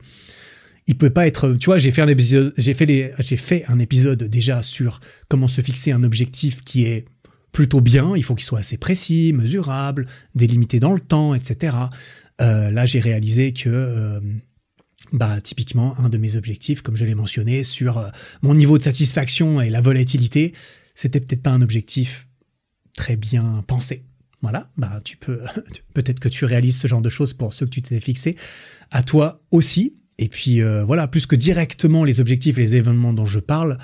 [0.85, 1.55] il peut pas être.
[1.55, 4.99] Tu vois, j'ai fait un épisode, j'ai fait les, j'ai fait un épisode déjà sur
[5.29, 7.05] comment se fixer un objectif qui est
[7.51, 8.13] plutôt bien.
[8.15, 11.75] Il faut qu'il soit assez précis, mesurable, délimité dans le temps, etc.
[12.39, 14.21] Euh, là, j'ai réalisé que
[15.11, 18.09] bah, typiquement, un de mes objectifs, comme je l'ai mentionné, sur euh,
[18.43, 20.53] mon niveau de satisfaction et la volatilité,
[20.95, 22.26] c'était peut-être pas un objectif
[22.97, 24.03] très bien pensé.
[24.41, 25.39] Voilà, bah, tu peux,
[25.93, 28.35] peut-être que tu réalises ce genre de choses pour ceux que tu t'es fixé,
[28.91, 29.95] à toi aussi.
[30.19, 33.77] Et puis, euh, voilà, plus que directement les objectifs et les événements dont je parle,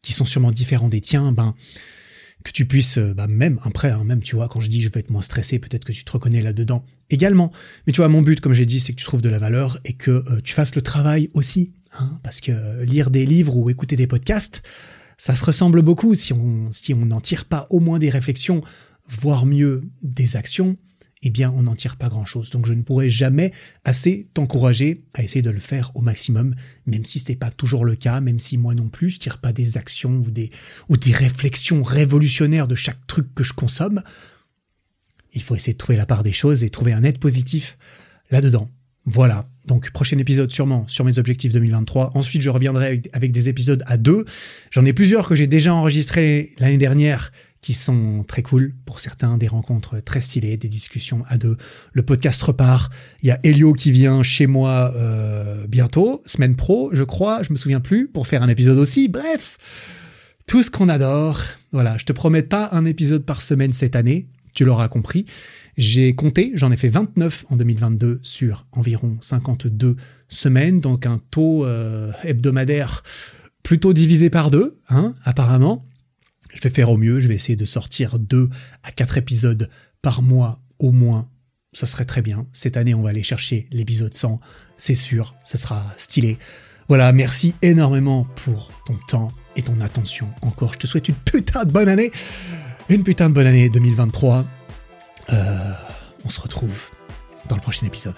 [0.00, 1.54] qui sont sûrement différents des tiens, ben,
[2.42, 4.90] que tu puisses, euh, bah même après, hein, même tu vois, quand je dis je
[4.90, 7.52] veux être moins stressé, peut-être que tu te reconnais là-dedans également.
[7.86, 9.78] Mais tu vois, mon but, comme j'ai dit, c'est que tu trouves de la valeur
[9.84, 11.72] et que euh, tu fasses le travail aussi.
[11.98, 14.62] Hein, parce que lire des livres ou écouter des podcasts,
[15.22, 16.16] ça se ressemble beaucoup.
[16.16, 18.60] Si on n'en tire pas au moins des réflexions,
[19.08, 20.76] voire mieux des actions,
[21.22, 22.50] eh bien, on n'en tire pas grand-chose.
[22.50, 23.52] Donc, je ne pourrai jamais
[23.84, 27.94] assez t'encourager à essayer de le faire au maximum, même si c'est pas toujours le
[27.94, 30.50] cas, même si moi non plus, je tire pas des actions ou des,
[30.88, 34.02] ou des réflexions révolutionnaires de chaque truc que je consomme.
[35.34, 37.78] Il faut essayer de trouver la part des choses et trouver un net positif
[38.32, 38.68] là-dedans.
[39.04, 39.48] Voilà.
[39.66, 42.12] Donc, prochain épisode sûrement sur mes objectifs 2023.
[42.14, 44.24] Ensuite, je reviendrai avec, avec des épisodes à deux.
[44.70, 47.30] J'en ai plusieurs que j'ai déjà enregistrés l'année dernière
[47.62, 48.74] qui sont très cool.
[48.84, 51.56] Pour certains, des rencontres très stylées, des discussions à deux.
[51.92, 52.92] Le podcast repart.
[53.22, 57.52] Il y a Elio qui vient chez moi euh, bientôt, semaine pro, je crois, je
[57.52, 59.08] me souviens plus, pour faire un épisode aussi.
[59.08, 59.58] Bref,
[60.46, 61.40] tout ce qu'on adore.
[61.70, 65.24] Voilà, je te promets pas un épisode par semaine cette année, tu l'auras compris.
[65.76, 69.96] J'ai compté, j'en ai fait 29 en 2022 sur environ 52
[70.28, 73.02] semaines, donc un taux euh, hebdomadaire
[73.62, 75.86] plutôt divisé par deux, hein, apparemment.
[76.54, 78.50] Je vais faire au mieux, je vais essayer de sortir deux
[78.82, 79.70] à quatre épisodes
[80.02, 81.28] par mois au moins.
[81.72, 82.46] Ce serait très bien.
[82.52, 84.38] Cette année, on va aller chercher l'épisode 100,
[84.76, 86.38] c'est sûr, ce sera stylé.
[86.88, 90.74] Voilà, merci énormément pour ton temps et ton attention encore.
[90.74, 92.10] Je te souhaite une putain de bonne année.
[92.90, 94.44] Une putain de bonne année 2023.
[95.32, 95.72] Euh,
[96.24, 96.90] on se retrouve
[97.48, 98.14] dans le prochain épisode.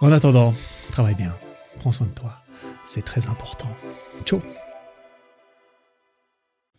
[0.00, 0.54] En attendant,
[0.92, 1.32] travaille bien.
[1.80, 2.42] Prends soin de toi.
[2.84, 3.68] C'est très important.
[4.24, 4.40] Ciao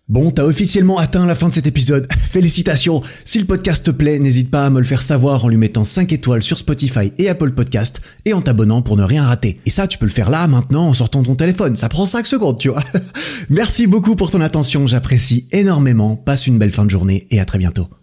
[0.09, 2.07] Bon, t'as officiellement atteint la fin de cet épisode.
[2.31, 3.01] Félicitations.
[3.25, 5.83] Si le podcast te plaît, n'hésite pas à me le faire savoir en lui mettant
[5.83, 9.59] 5 étoiles sur Spotify et Apple Podcast et en t'abonnant pour ne rien rater.
[9.65, 11.75] Et ça, tu peux le faire là, maintenant, en sortant ton téléphone.
[11.75, 12.83] Ça prend 5 secondes, tu vois.
[13.49, 14.87] Merci beaucoup pour ton attention.
[14.87, 16.15] J'apprécie énormément.
[16.15, 17.89] Passe une belle fin de journée et à très bientôt.